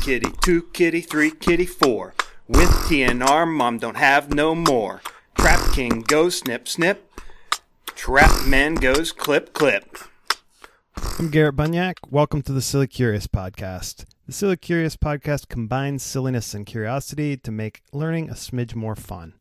kitty, 0.00 0.32
two 0.40 0.62
kitty, 0.72 1.02
three 1.02 1.30
kitty, 1.30 1.66
four. 1.66 2.14
With 2.48 2.70
TNR, 2.70 3.46
mom 3.46 3.78
don't 3.78 3.98
have 3.98 4.32
no 4.32 4.54
more. 4.54 5.02
Trap 5.36 5.72
King 5.74 6.00
goes 6.00 6.38
snip, 6.38 6.66
snip. 6.66 7.12
Trap 7.94 8.46
Man 8.46 8.76
goes 8.76 9.12
clip, 9.12 9.52
clip. 9.52 9.98
I'm 11.18 11.30
Garrett 11.30 11.56
Bunyak. 11.56 11.96
Welcome 12.08 12.40
to 12.42 12.52
the 12.52 12.62
Silly 12.62 12.86
Curious 12.86 13.26
podcast. 13.26 14.06
The 14.26 14.32
Silly 14.32 14.56
Curious 14.56 14.96
podcast 14.96 15.48
combines 15.48 16.02
silliness 16.02 16.54
and 16.54 16.64
curiosity 16.64 17.36
to 17.36 17.50
make 17.50 17.82
learning 17.92 18.30
a 18.30 18.34
smidge 18.34 18.74
more 18.74 18.96
fun. 18.96 19.34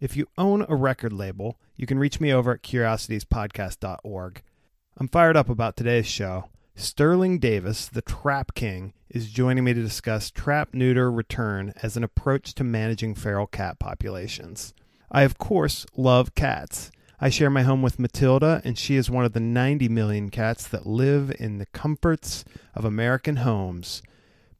If 0.00 0.16
you 0.16 0.26
own 0.36 0.66
a 0.68 0.74
record 0.74 1.12
label, 1.12 1.60
you 1.76 1.86
can 1.86 2.00
reach 2.00 2.20
me 2.20 2.32
over 2.32 2.52
at 2.52 2.62
curiositiespodcast.org. 2.62 4.42
I'm 4.96 5.08
fired 5.08 5.36
up 5.36 5.48
about 5.48 5.76
today's 5.76 6.06
show. 6.06 6.48
Sterling 6.80 7.38
Davis, 7.38 7.88
the 7.88 8.00
Trap 8.00 8.54
King, 8.54 8.94
is 9.10 9.30
joining 9.30 9.64
me 9.64 9.74
to 9.74 9.82
discuss 9.82 10.30
trap 10.30 10.72
neuter 10.72 11.12
return 11.12 11.74
as 11.82 11.94
an 11.94 12.02
approach 12.02 12.54
to 12.54 12.64
managing 12.64 13.14
feral 13.14 13.46
cat 13.46 13.78
populations. 13.78 14.72
I, 15.10 15.24
of 15.24 15.36
course, 15.36 15.84
love 15.94 16.34
cats. 16.34 16.90
I 17.20 17.28
share 17.28 17.50
my 17.50 17.64
home 17.64 17.82
with 17.82 17.98
Matilda, 17.98 18.62
and 18.64 18.78
she 18.78 18.96
is 18.96 19.10
one 19.10 19.26
of 19.26 19.34
the 19.34 19.40
90 19.40 19.90
million 19.90 20.30
cats 20.30 20.66
that 20.68 20.86
live 20.86 21.30
in 21.38 21.58
the 21.58 21.66
comforts 21.66 22.46
of 22.74 22.86
American 22.86 23.36
homes. 23.36 24.00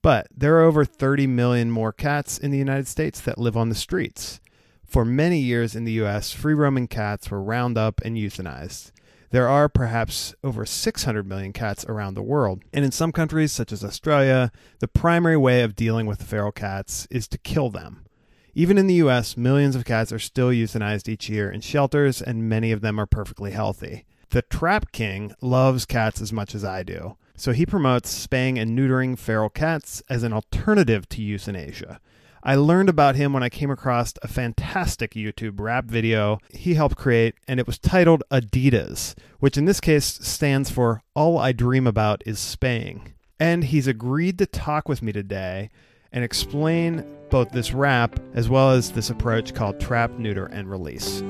But 0.02 0.28
there 0.37 0.56
are 0.59 0.64
over 0.64 0.84
30 0.84 1.27
million 1.27 1.70
more 1.70 1.91
cats 1.92 2.37
in 2.37 2.50
the 2.50 2.59
United 2.59 2.87
States 2.87 3.19
that 3.23 3.39
live 3.39 3.56
on 3.56 3.70
the 3.70 3.75
streets. 3.75 4.41
For 4.84 5.06
many 5.06 5.39
years 5.39 5.75
in 5.75 5.84
the 5.84 5.92
U.S., 5.92 6.33
free 6.33 6.52
roaming 6.52 6.87
cats 6.87 7.30
were 7.30 7.42
round 7.42 7.78
up 7.78 8.02
and 8.05 8.19
euthanized. 8.19 8.92
There 9.30 9.48
are 9.48 9.69
perhaps 9.69 10.34
over 10.43 10.66
600 10.66 11.25
million 11.25 11.52
cats 11.52 11.84
around 11.84 12.15
the 12.15 12.23
world, 12.23 12.62
and 12.73 12.84
in 12.84 12.91
some 12.91 13.12
countries, 13.12 13.53
such 13.53 13.70
as 13.70 13.84
Australia, 13.84 14.50
the 14.81 14.89
primary 14.89 15.37
way 15.37 15.62
of 15.62 15.77
dealing 15.77 16.06
with 16.06 16.25
feral 16.25 16.50
cats 16.50 17.06
is 17.12 17.28
to 17.28 17.39
kill 17.39 17.70
them. 17.70 18.05
Even 18.55 18.77
in 18.77 18.89
the 18.89 18.95
US, 18.95 19.37
millions 19.37 19.77
of 19.77 19.84
cats 19.84 20.12
are 20.12 20.19
still 20.19 20.48
euthanized 20.48 21.09
each 21.09 21.28
year 21.28 21.48
in 21.48 21.61
shelters, 21.61 22.20
and 22.20 22.48
many 22.48 22.72
of 22.72 22.81
them 22.81 22.98
are 22.98 23.06
perfectly 23.06 23.53
healthy. 23.53 24.05
The 24.31 24.42
Trap 24.42 24.91
King 24.91 25.33
loves 25.41 25.87
cats 25.87 26.20
as 26.20 26.33
much 26.33 26.53
as 26.53 26.65
I 26.65 26.83
do, 26.83 27.17
so 27.37 27.53
he 27.53 27.65
promotes 27.65 28.11
spaying 28.11 28.59
and 28.59 28.77
neutering 28.77 29.17
feral 29.17 29.48
cats 29.48 30.03
as 30.11 30.25
an 30.25 30.33
alternative 30.33 31.09
to 31.11 31.22
euthanasia. 31.22 32.00
I 32.42 32.55
learned 32.55 32.88
about 32.88 33.16
him 33.16 33.34
when 33.34 33.42
I 33.42 33.50
came 33.50 33.70
across 33.70 34.14
a 34.22 34.28
fantastic 34.28 35.12
YouTube 35.12 35.60
rap 35.60 35.84
video 35.84 36.38
he 36.50 36.72
helped 36.72 36.97
create, 36.97 37.34
and 37.47 37.60
it 37.60 37.66
was 37.66 37.78
titled 37.78 38.22
Adidas, 38.30 39.14
which 39.41 39.58
in 39.58 39.66
this 39.66 39.78
case 39.78 40.06
stands 40.06 40.70
for 40.70 41.02
All 41.14 41.36
I 41.36 41.52
Dream 41.52 41.86
About 41.86 42.22
Is 42.24 42.38
Spaying. 42.38 43.12
And 43.38 43.64
he's 43.64 43.86
agreed 43.86 44.38
to 44.38 44.47
talk 44.47 44.88
with 44.88 45.02
me 45.02 45.12
today 45.12 45.69
and 46.12 46.24
explain 46.24 47.05
both 47.28 47.50
this 47.50 47.72
rap 47.72 48.19
as 48.32 48.48
well 48.48 48.70
as 48.70 48.92
this 48.92 49.10
approach 49.10 49.54
called 49.54 49.78
trap, 49.78 50.12
neuter, 50.12 50.47
and 50.47 50.70
release. 50.70 51.20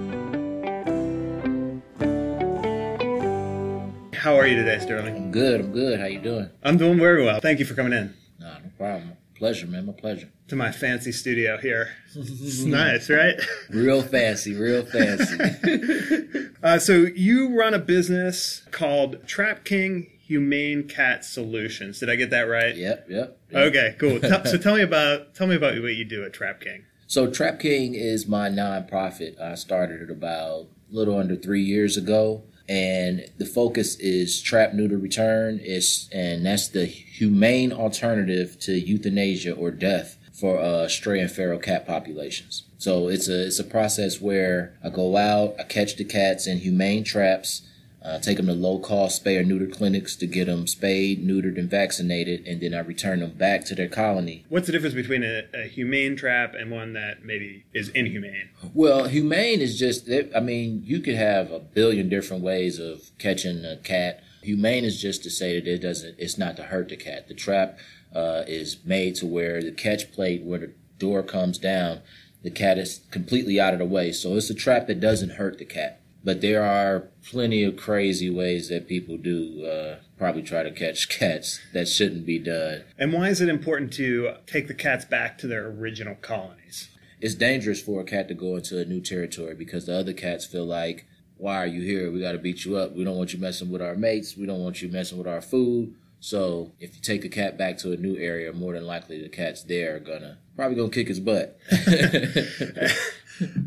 How 4.14 4.36
are 4.36 4.46
you 4.46 4.54
today, 4.54 4.78
Sterling? 4.78 5.16
I'm 5.16 5.32
good. 5.32 5.60
I'm 5.60 5.72
good. 5.72 5.98
How 5.98 6.06
you 6.06 6.20
doing? 6.20 6.50
I'm 6.62 6.76
doing 6.76 6.98
very 6.98 7.24
well. 7.24 7.40
Thank 7.40 7.58
you 7.58 7.64
for 7.64 7.74
coming 7.74 7.92
in 7.94 8.14
Nah, 8.38 8.58
no 8.58 8.70
problem. 8.78 9.16
Pleasure, 9.40 9.66
man. 9.66 9.86
My 9.86 9.94
pleasure. 9.94 10.28
to 10.48 10.54
my 10.54 10.70
fancy 10.70 11.12
studio 11.12 11.56
here. 11.56 11.88
It's 12.14 12.60
nice, 12.60 13.08
right? 13.08 13.40
Real 13.70 14.02
fancy. 14.02 14.54
Real 14.54 14.84
fancy. 14.84 16.28
Uh, 16.62 16.78
so 16.78 16.92
you 17.14 17.58
run 17.58 17.72
a 17.72 17.78
business 17.78 18.66
called 18.70 19.26
Trap 19.26 19.64
King 19.64 20.10
Humane 20.26 20.86
Cat 20.86 21.24
Solutions. 21.24 21.98
Did 22.00 22.10
I 22.10 22.16
get 22.16 22.28
that 22.30 22.42
right? 22.42 22.76
yep. 22.76 23.06
Yep. 23.08 23.38
Okay, 23.54 23.96
cool. 23.98 24.20
So 24.20 24.58
tell 24.62 24.76
me 24.76 24.82
about 24.82 25.34
tell 25.34 25.46
me 25.46 25.54
about 25.56 25.80
what 25.80 25.94
you 25.94 26.04
do 26.04 26.22
at 26.22 26.34
Trap 26.34 26.60
King. 26.60 26.84
So 27.06 27.30
Trap 27.30 27.60
King 27.60 27.94
is 27.94 28.28
my 28.28 28.50
nonprofit. 28.50 29.40
I 29.40 29.54
started 29.54 30.02
it 30.02 30.10
about 30.10 30.66
a 30.92 30.94
little 30.94 31.18
under 31.18 31.34
three 31.34 31.62
years 31.62 31.96
ago, 31.96 32.42
and 32.70 33.28
the 33.38 33.44
focus 33.44 33.96
is 33.96 34.40
trap 34.40 34.74
neuter 34.74 34.96
return. 34.96 35.58
Is 35.58 36.08
and 36.12 36.46
that's 36.46 36.68
the 36.68 36.86
humane 36.86 37.72
alternative 37.72 38.58
to 38.60 38.78
euthanasia 38.78 39.52
or 39.52 39.72
death 39.72 40.16
for 40.32 40.56
uh, 40.58 40.86
stray 40.86 41.20
and 41.20 41.30
feral 41.30 41.58
cat 41.58 41.84
populations. 41.84 42.62
So 42.78 43.08
it's 43.08 43.28
a 43.28 43.46
it's 43.46 43.58
a 43.58 43.64
process 43.64 44.20
where 44.20 44.72
I 44.84 44.88
go 44.88 45.16
out, 45.16 45.56
I 45.58 45.64
catch 45.64 45.96
the 45.96 46.04
cats 46.04 46.46
in 46.46 46.58
humane 46.58 47.02
traps. 47.02 47.62
Uh, 48.02 48.18
take 48.18 48.38
them 48.38 48.46
to 48.46 48.54
low 48.54 48.78
cost 48.78 49.22
spay 49.22 49.38
or 49.38 49.44
neuter 49.44 49.66
clinics 49.66 50.16
to 50.16 50.26
get 50.26 50.46
them 50.46 50.66
spayed, 50.66 51.26
neutered, 51.26 51.58
and 51.58 51.68
vaccinated, 51.68 52.46
and 52.46 52.60
then 52.62 52.72
I 52.72 52.78
return 52.78 53.20
them 53.20 53.32
back 53.32 53.66
to 53.66 53.74
their 53.74 53.88
colony 53.88 54.44
What's 54.48 54.66
the 54.66 54.72
difference 54.72 54.94
between 54.94 55.22
a, 55.22 55.44
a 55.54 55.68
humane 55.68 56.16
trap 56.16 56.54
and 56.54 56.70
one 56.70 56.94
that 56.94 57.24
maybe 57.24 57.64
is 57.72 57.88
inhumane? 57.90 58.50
Well, 58.74 59.04
humane 59.04 59.60
is 59.60 59.78
just, 59.78 60.08
I 60.34 60.40
mean, 60.40 60.82
you 60.84 61.00
could 61.00 61.14
have 61.14 61.50
a 61.50 61.60
billion 61.60 62.08
different 62.08 62.42
ways 62.42 62.78
of 62.78 63.10
catching 63.18 63.64
a 63.64 63.76
cat. 63.76 64.22
Humane 64.42 64.84
is 64.84 65.00
just 65.00 65.22
to 65.24 65.30
say 65.30 65.60
that 65.60 65.66
it 65.66 65.78
doesn't, 65.78 66.16
it's 66.18 66.38
not 66.38 66.56
to 66.56 66.64
hurt 66.64 66.88
the 66.88 66.96
cat. 66.96 67.28
The 67.28 67.34
trap 67.34 67.78
uh, 68.14 68.42
is 68.46 68.78
made 68.84 69.14
to 69.16 69.26
where 69.26 69.62
the 69.62 69.72
catch 69.72 70.12
plate, 70.12 70.42
where 70.42 70.58
the 70.58 70.72
door 70.98 71.22
comes 71.22 71.58
down, 71.58 72.00
the 72.42 72.50
cat 72.50 72.78
is 72.78 73.00
completely 73.10 73.60
out 73.60 73.72
of 73.72 73.78
the 73.78 73.84
way. 73.84 74.12
So 74.12 74.36
it's 74.36 74.50
a 74.50 74.54
trap 74.54 74.86
that 74.86 75.00
doesn't 75.00 75.30
hurt 75.30 75.58
the 75.58 75.64
cat. 75.64 75.99
But 76.22 76.40
there 76.40 76.62
are 76.62 77.08
plenty 77.30 77.64
of 77.64 77.76
crazy 77.76 78.28
ways 78.28 78.68
that 78.68 78.88
people 78.88 79.16
do 79.16 79.64
uh, 79.64 79.96
probably 80.18 80.42
try 80.42 80.62
to 80.62 80.70
catch 80.70 81.08
cats 81.18 81.60
that 81.72 81.88
shouldn't 81.88 82.26
be 82.26 82.38
done. 82.38 82.84
And 82.98 83.12
why 83.12 83.28
is 83.28 83.40
it 83.40 83.48
important 83.48 83.92
to 83.94 84.34
take 84.46 84.68
the 84.68 84.74
cats 84.74 85.04
back 85.04 85.38
to 85.38 85.46
their 85.46 85.66
original 85.66 86.14
colonies? 86.16 86.90
it's 87.20 87.34
dangerous 87.34 87.82
for 87.82 88.00
a 88.00 88.04
cat 88.04 88.28
to 88.28 88.34
go 88.34 88.56
into 88.56 88.78
a 88.78 88.84
new 88.84 89.00
territory 89.00 89.54
because 89.54 89.86
the 89.86 89.96
other 89.96 90.12
cats 90.12 90.46
feel 90.46 90.64
like, 90.64 91.06
why 91.36 91.56
are 91.56 91.66
you 91.66 91.82
here? 91.82 92.10
We 92.10 92.20
got 92.20 92.32
to 92.32 92.38
beat 92.38 92.64
you 92.64 92.76
up. 92.76 92.94
We 92.94 93.04
don't 93.04 93.16
want 93.16 93.32
you 93.32 93.38
messing 93.38 93.70
with 93.70 93.82
our 93.82 93.94
mates. 93.94 94.36
We 94.36 94.46
don't 94.46 94.62
want 94.62 94.82
you 94.82 94.88
messing 94.88 95.18
with 95.18 95.26
our 95.26 95.40
food. 95.40 95.94
So 96.20 96.72
if 96.80 96.94
you 96.94 97.02
take 97.02 97.24
a 97.24 97.30
cat 97.30 97.56
back 97.56 97.78
to 97.78 97.92
a 97.92 97.96
new 97.96 98.16
area, 98.16 98.52
more 98.52 98.74
than 98.74 98.86
likely 98.86 99.22
the 99.22 99.28
cats 99.28 99.62
there 99.62 99.96
are 99.96 100.00
gonna 100.00 100.36
probably 100.54 100.76
gonna 100.76 100.90
kick 100.90 101.08
his 101.08 101.20
butt. 101.20 101.58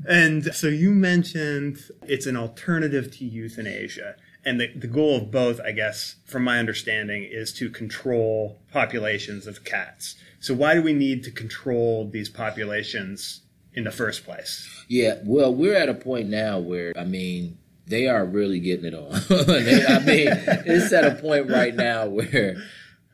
And 0.08 0.46
so 0.56 0.68
you 0.68 0.92
mentioned 0.92 1.78
it's 2.08 2.26
an 2.26 2.36
alternative 2.38 3.12
to 3.18 3.26
euthanasia. 3.26 4.16
And 4.46 4.60
the, 4.60 4.68
the 4.76 4.88
goal 4.88 5.16
of 5.18 5.32
both, 5.32 5.62
I 5.62 5.72
guess, 5.72 6.16
from 6.26 6.44
my 6.44 6.60
understanding, 6.60 7.24
is 7.24 7.54
to 7.54 7.70
control 7.70 8.60
populations 8.72 9.48
of 9.48 9.64
cats. 9.64 10.16
So 10.42 10.54
why 10.54 10.74
do 10.74 10.82
we 10.82 10.92
need 10.94 11.24
to 11.24 11.32
control 11.32 12.10
these 12.10 12.28
populations 12.30 13.42
in 13.74 13.86
the 13.86 13.92
first 13.92 14.24
place? 14.26 14.70
yeah, 14.90 15.16
well, 15.24 15.54
we're 15.56 15.76
at 15.78 15.88
a 15.90 15.94
point 15.94 16.28
now 16.30 16.60
where 16.60 16.92
I 16.98 17.06
mean 17.06 17.58
they 17.88 18.08
are 18.08 18.26
really 18.26 18.60
getting 18.60 18.86
it 18.86 18.94
on. 18.94 19.12
They- 19.46 19.86
I 19.86 20.00
mean, 20.00 20.28
it's 20.66 20.92
at 20.94 21.06
a 21.06 21.16
point 21.16 21.50
right 21.50 21.74
now 21.74 22.08
where 22.08 22.58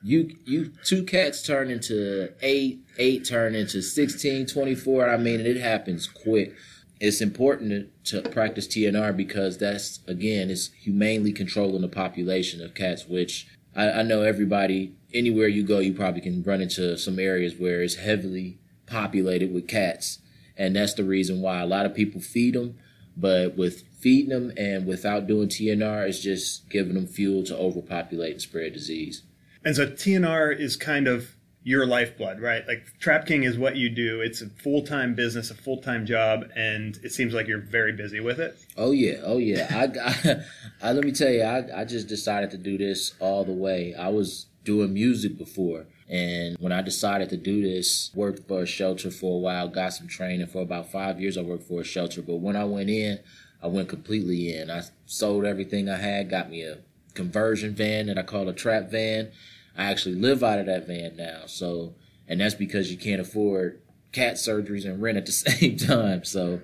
you 0.01 0.37
you 0.45 0.71
two 0.83 1.03
cats 1.03 1.41
turn 1.43 1.69
into 1.69 2.31
eight, 2.41 2.79
eight 2.97 3.25
turn 3.25 3.55
into 3.55 3.81
16, 3.81 4.47
24. 4.47 5.09
I 5.09 5.17
mean, 5.17 5.41
it 5.41 5.57
happens 5.57 6.07
quick. 6.07 6.55
It's 6.99 7.21
important 7.21 7.89
to, 8.05 8.21
to 8.21 8.29
practice 8.29 8.67
TNR 8.67 9.15
because 9.15 9.57
that's 9.57 9.99
again, 10.07 10.49
it's 10.49 10.71
humanely 10.73 11.31
controlling 11.31 11.81
the 11.81 11.87
population 11.87 12.63
of 12.63 12.73
cats. 12.73 13.07
Which 13.07 13.47
I, 13.75 13.91
I 13.91 14.03
know 14.03 14.21
everybody, 14.21 14.95
anywhere 15.13 15.47
you 15.47 15.63
go, 15.63 15.79
you 15.79 15.93
probably 15.93 16.21
can 16.21 16.43
run 16.43 16.61
into 16.61 16.97
some 16.97 17.19
areas 17.19 17.55
where 17.57 17.81
it's 17.81 17.95
heavily 17.95 18.57
populated 18.85 19.53
with 19.53 19.67
cats, 19.67 20.19
and 20.57 20.75
that's 20.75 20.93
the 20.93 21.03
reason 21.03 21.41
why 21.41 21.59
a 21.59 21.67
lot 21.67 21.85
of 21.85 21.93
people 21.93 22.21
feed 22.21 22.55
them. 22.55 22.77
But 23.17 23.57
with 23.57 23.83
feeding 23.99 24.29
them 24.29 24.53
and 24.55 24.87
without 24.87 25.27
doing 25.27 25.49
TNR, 25.49 26.07
it's 26.07 26.21
just 26.21 26.69
giving 26.69 26.93
them 26.93 27.05
fuel 27.05 27.43
to 27.43 27.57
overpopulate 27.57 28.31
and 28.31 28.41
spread 28.41 28.71
disease. 28.71 29.23
And 29.63 29.75
so 29.75 29.87
TNR 29.87 30.57
is 30.57 30.75
kind 30.75 31.07
of 31.07 31.35
your 31.63 31.85
lifeblood, 31.85 32.39
right? 32.39 32.65
Like 32.67 32.85
Trap 32.99 33.25
King 33.25 33.43
is 33.43 33.57
what 33.57 33.75
you 33.75 33.89
do. 33.89 34.21
It's 34.21 34.41
a 34.41 34.49
full 34.49 34.81
time 34.81 35.13
business, 35.13 35.51
a 35.51 35.55
full 35.55 35.77
time 35.77 36.05
job, 36.05 36.45
and 36.55 36.97
it 37.03 37.11
seems 37.11 37.33
like 37.33 37.47
you're 37.47 37.59
very 37.59 37.91
busy 37.91 38.19
with 38.19 38.39
it. 38.39 38.57
Oh 38.77 38.91
yeah, 38.91 39.17
oh 39.23 39.37
yeah. 39.37 39.67
I, 39.69 40.31
I, 40.31 40.89
I 40.89 40.91
let 40.93 41.03
me 41.03 41.11
tell 41.11 41.29
you, 41.29 41.43
I, 41.43 41.81
I 41.81 41.85
just 41.85 42.07
decided 42.07 42.51
to 42.51 42.57
do 42.57 42.77
this 42.77 43.13
all 43.19 43.43
the 43.43 43.53
way. 43.53 43.93
I 43.93 44.09
was 44.09 44.47
doing 44.63 44.93
music 44.93 45.37
before, 45.37 45.85
and 46.09 46.57
when 46.59 46.71
I 46.71 46.81
decided 46.81 47.29
to 47.29 47.37
do 47.37 47.61
this, 47.61 48.11
worked 48.15 48.47
for 48.47 48.61
a 48.61 48.65
shelter 48.65 49.11
for 49.11 49.35
a 49.35 49.39
while, 49.39 49.67
got 49.67 49.93
some 49.93 50.07
training 50.07 50.47
for 50.47 50.61
about 50.61 50.91
five 50.91 51.19
years. 51.19 51.37
I 51.37 51.41
worked 51.41 51.67
for 51.67 51.81
a 51.81 51.85
shelter, 51.85 52.21
but 52.21 52.37
when 52.37 52.55
I 52.55 52.63
went 52.63 52.89
in, 52.89 53.19
I 53.61 53.67
went 53.67 53.89
completely 53.89 54.55
in. 54.55 54.71
I 54.71 54.83
sold 55.05 55.45
everything 55.45 55.89
I 55.89 55.97
had, 55.97 56.29
got 56.29 56.49
me 56.49 56.63
a 56.63 56.77
conversion 57.19 57.75
van 57.75 58.07
that 58.07 58.17
I 58.17 58.23
call 58.23 58.47
a 58.49 58.53
trap 58.53 58.89
van. 58.89 59.31
I 59.77 59.85
actually 59.91 60.15
live 60.15 60.43
out 60.43 60.59
of 60.59 60.65
that 60.67 60.87
van 60.87 61.15
now, 61.15 61.41
so 61.45 61.93
and 62.27 62.39
that's 62.39 62.55
because 62.55 62.91
you 62.91 62.97
can't 62.97 63.21
afford 63.21 63.81
cat 64.11 64.35
surgeries 64.35 64.85
and 64.85 65.01
rent 65.01 65.17
at 65.17 65.25
the 65.25 65.31
same 65.47 65.77
time. 65.77 66.23
So 66.23 66.61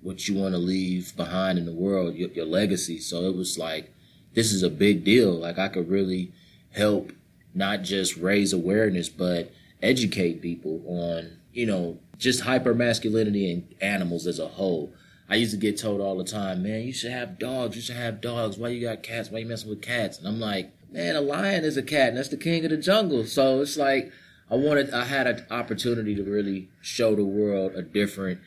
what 0.00 0.28
you 0.28 0.36
want 0.36 0.54
to 0.54 0.58
leave 0.58 1.16
behind 1.16 1.58
in 1.58 1.66
the 1.66 1.72
world, 1.72 2.14
your, 2.14 2.30
your 2.30 2.46
legacy. 2.46 3.00
So 3.00 3.24
it 3.24 3.34
was 3.34 3.58
like, 3.58 3.92
this 4.34 4.52
is 4.52 4.62
a 4.62 4.70
big 4.70 5.02
deal. 5.02 5.32
Like 5.32 5.58
I 5.58 5.66
could 5.66 5.90
really 5.90 6.30
help 6.70 7.10
not 7.54 7.82
just 7.82 8.16
raise 8.16 8.52
awareness, 8.52 9.08
but 9.08 9.52
educate 9.82 10.40
people 10.40 10.80
on, 10.86 11.38
you 11.52 11.66
know, 11.66 11.98
just 12.18 12.42
hyper 12.42 12.74
masculinity 12.74 13.50
in 13.50 13.68
animals 13.80 14.26
as 14.26 14.38
a 14.38 14.48
whole. 14.48 14.92
I 15.28 15.36
used 15.36 15.52
to 15.52 15.56
get 15.56 15.78
told 15.78 16.00
all 16.00 16.16
the 16.16 16.24
time, 16.24 16.62
man, 16.62 16.82
you 16.82 16.92
should 16.92 17.12
have 17.12 17.38
dogs. 17.38 17.76
You 17.76 17.82
should 17.82 17.96
have 17.96 18.20
dogs. 18.20 18.58
Why 18.58 18.68
you 18.68 18.86
got 18.86 19.02
cats? 19.02 19.30
Why 19.30 19.38
you 19.38 19.46
messing 19.46 19.70
with 19.70 19.82
cats? 19.82 20.18
And 20.18 20.28
I'm 20.28 20.40
like, 20.40 20.72
man, 20.90 21.16
a 21.16 21.20
lion 21.20 21.64
is 21.64 21.76
a 21.76 21.82
cat, 21.82 22.08
and 22.08 22.18
that's 22.18 22.28
the 22.28 22.36
king 22.36 22.64
of 22.64 22.70
the 22.70 22.76
jungle. 22.76 23.24
So 23.24 23.60
it's 23.60 23.76
like 23.76 24.12
I 24.50 24.56
wanted, 24.56 24.92
I 24.92 25.04
had 25.04 25.26
an 25.26 25.46
opportunity 25.50 26.14
to 26.14 26.22
really 26.22 26.68
show 26.80 27.14
the 27.14 27.24
world 27.24 27.72
a 27.74 27.82
different 27.82 28.40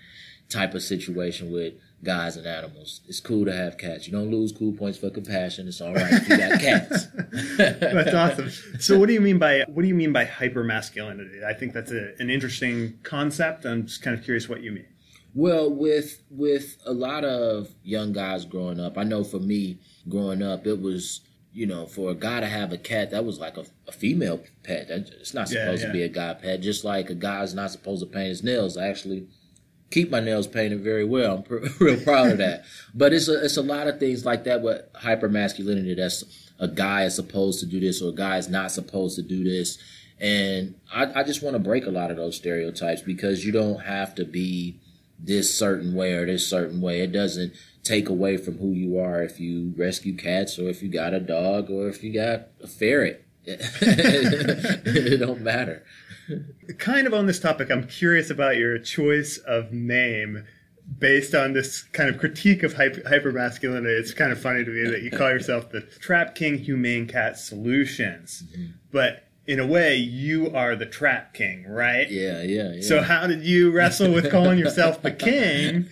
type 0.50 0.76
of 0.76 0.84
situation 0.84 1.52
with 1.52 1.74
guys 2.06 2.38
and 2.38 2.46
animals. 2.48 3.02
It's 3.08 3.20
cool 3.20 3.44
to 3.46 3.52
have 3.54 3.78
cats. 3.78 4.08
You 4.08 4.14
don't 4.14 4.32
lose 4.32 4.54
cool 4.54 4.72
points 4.72 4.98
for 4.98 5.10
compassion. 5.10 5.68
It's 5.68 5.82
all 5.82 5.94
right 5.94 6.14
if 6.14 6.30
you 6.30 6.38
got 6.38 6.60
cats. 6.62 7.08
That's 7.58 8.14
awesome. 8.14 8.50
So 8.80 8.98
what 8.98 9.08
do 9.08 9.14
you 9.14 9.22
mean 9.22 9.38
by 9.40 9.64
what 9.68 9.82
do 9.82 9.88
you 9.90 9.96
mean 9.96 10.14
by 10.14 10.24
hyper 10.26 10.64
masculinity? 10.64 11.40
I 11.46 11.54
think 11.54 11.74
that's 11.74 11.92
a, 11.92 12.14
an 12.20 12.30
interesting 12.30 13.00
concept. 13.04 13.66
I'm 13.66 13.88
just 13.88 14.02
kind 14.02 14.18
of 14.18 14.24
curious 14.24 14.48
what 14.48 14.62
you 14.62 14.72
mean. 14.72 14.86
Well, 15.34 15.70
with 15.70 16.22
with 16.30 16.78
a 16.86 16.94
lot 16.94 17.26
of 17.26 17.70
young 17.84 18.14
guys 18.14 18.46
growing 18.46 18.80
up, 18.80 18.98
I 18.98 19.04
know 19.04 19.24
for 19.24 19.40
me 19.40 19.80
growing 20.08 20.42
up, 20.42 20.66
it 20.66 20.80
was 20.82 21.22
you 21.52 21.66
know 21.66 21.86
for 21.88 22.12
a 22.12 22.16
guy 22.16 22.40
to 22.40 22.48
have 22.48 22.72
a 22.72 22.78
cat 22.78 23.12
that 23.12 23.26
was 23.26 23.40
like 23.40 23.58
a, 23.58 23.66
a 23.88 23.92
female 23.92 24.42
pet. 24.64 24.88
It's 24.90 25.34
not 25.34 25.52
Yeah, 25.52 25.66
supposed 25.66 25.82
yeah. 25.82 25.88
to 25.88 25.94
be 25.94 26.04
a 26.04 26.10
guy 26.10 26.34
pet. 26.36 26.62
Just 26.62 26.86
like 26.86 27.10
a 27.10 27.16
guy's 27.16 27.54
not 27.54 27.72
supposed 27.72 28.02
to 28.02 28.06
paint 28.10 28.30
his 28.30 28.44
nails. 28.44 28.78
I 28.78 28.88
actually 28.88 29.28
keep 29.90 30.10
my 30.10 30.20
nails 30.20 30.48
painted 30.48 30.82
very 30.82 31.06
well. 31.06 31.38
I'm 31.38 31.44
pr- 31.44 31.68
real 31.84 32.00
proud 32.02 32.32
of 32.32 32.38
that. 32.40 32.66
But 32.94 33.14
it's 33.14 33.28
a, 33.28 33.44
it's 33.44 33.58
a 33.58 33.62
lot 33.62 33.88
of 33.88 34.00
things 34.00 34.26
like 34.26 34.44
that 34.46 34.62
with 34.62 34.82
hyper 34.96 35.30
masculinity. 35.30 35.94
That's 35.96 36.24
a 36.60 36.68
guy 36.68 37.04
is 37.04 37.16
supposed 37.16 37.60
to 37.60 37.66
do 37.66 37.80
this 37.80 38.02
or 38.02 38.10
a 38.10 38.16
guy 38.16 38.38
is 38.38 38.50
not 38.50 38.72
supposed 38.72 39.16
to 39.18 39.22
do 39.22 39.44
this. 39.44 39.78
And 40.20 40.76
I, 40.94 41.22
I 41.22 41.24
just 41.24 41.44
want 41.44 41.56
to 41.56 41.60
break 41.60 41.86
a 41.86 41.92
lot 41.92 42.12
of 42.12 42.18
those 42.18 42.38
stereotypes 42.38 43.02
because 43.02 43.46
you 43.46 43.52
don't 43.52 43.82
have 43.82 44.16
to 44.16 44.26
be 44.26 44.80
this 45.20 45.58
certain 45.58 45.94
way 45.94 46.14
or 46.14 46.26
this 46.26 46.48
certain 46.48 46.82
way. 46.82 47.02
It 47.02 47.12
doesn't 47.12 47.54
take 47.84 48.10
away 48.10 48.38
from 48.38 48.58
who 48.58 48.72
you 48.72 48.98
are 49.00 49.22
if 49.22 49.40
you 49.40 49.74
rescue 49.78 50.16
cats 50.16 50.58
or 50.58 50.70
if 50.70 50.82
you 50.82 50.90
got 50.90 51.14
a 51.14 51.20
dog 51.20 51.70
or 51.70 51.88
if 51.88 52.04
you 52.04 52.14
got 52.14 52.48
a 52.62 52.68
ferret. 52.68 53.26
it 53.48 55.20
don't 55.20 55.42
matter. 55.42 55.84
Kind 56.78 57.08
of 57.08 57.14
on 57.14 57.26
this 57.26 57.40
topic, 57.40 57.70
I'm 57.72 57.88
curious 57.88 58.30
about 58.30 58.58
your 58.58 58.78
choice 58.80 59.38
of 59.38 59.72
name 59.72 60.44
based 61.00 61.34
on 61.34 61.54
this 61.54 61.84
kind 61.84 62.10
of 62.10 62.20
critique 62.20 62.64
of 62.64 62.74
hyper, 62.74 63.02
hypermasculinity. 63.02 64.00
It's 64.00 64.14
kind 64.14 64.32
of 64.32 64.40
funny 64.40 64.64
to 64.64 64.72
me 64.72 64.90
that 64.90 65.02
you 65.02 65.12
call 65.12 65.30
yourself 65.30 65.72
the 65.72 65.82
Trap 65.82 66.36
King 66.36 66.60
Humane 66.60 67.08
Cat 67.08 67.38
Solutions, 67.38 68.44
mm-hmm. 68.52 68.72
but 68.92 69.24
in 69.48 69.60
a 69.60 69.68
way, 69.68 69.96
you 69.96 70.52
are 70.56 70.76
the 70.76 70.88
Trap 70.88 71.34
King, 71.34 71.66
right? 71.68 72.10
Yeah, 72.10 72.42
yeah, 72.42 72.74
yeah. 72.74 72.82
So 72.82 73.04
how 73.04 73.28
did 73.28 73.44
you 73.44 73.72
wrestle 73.72 74.12
with 74.12 74.32
calling 74.32 74.58
yourself 74.58 75.04
the 75.04 75.12
king? 75.12 75.84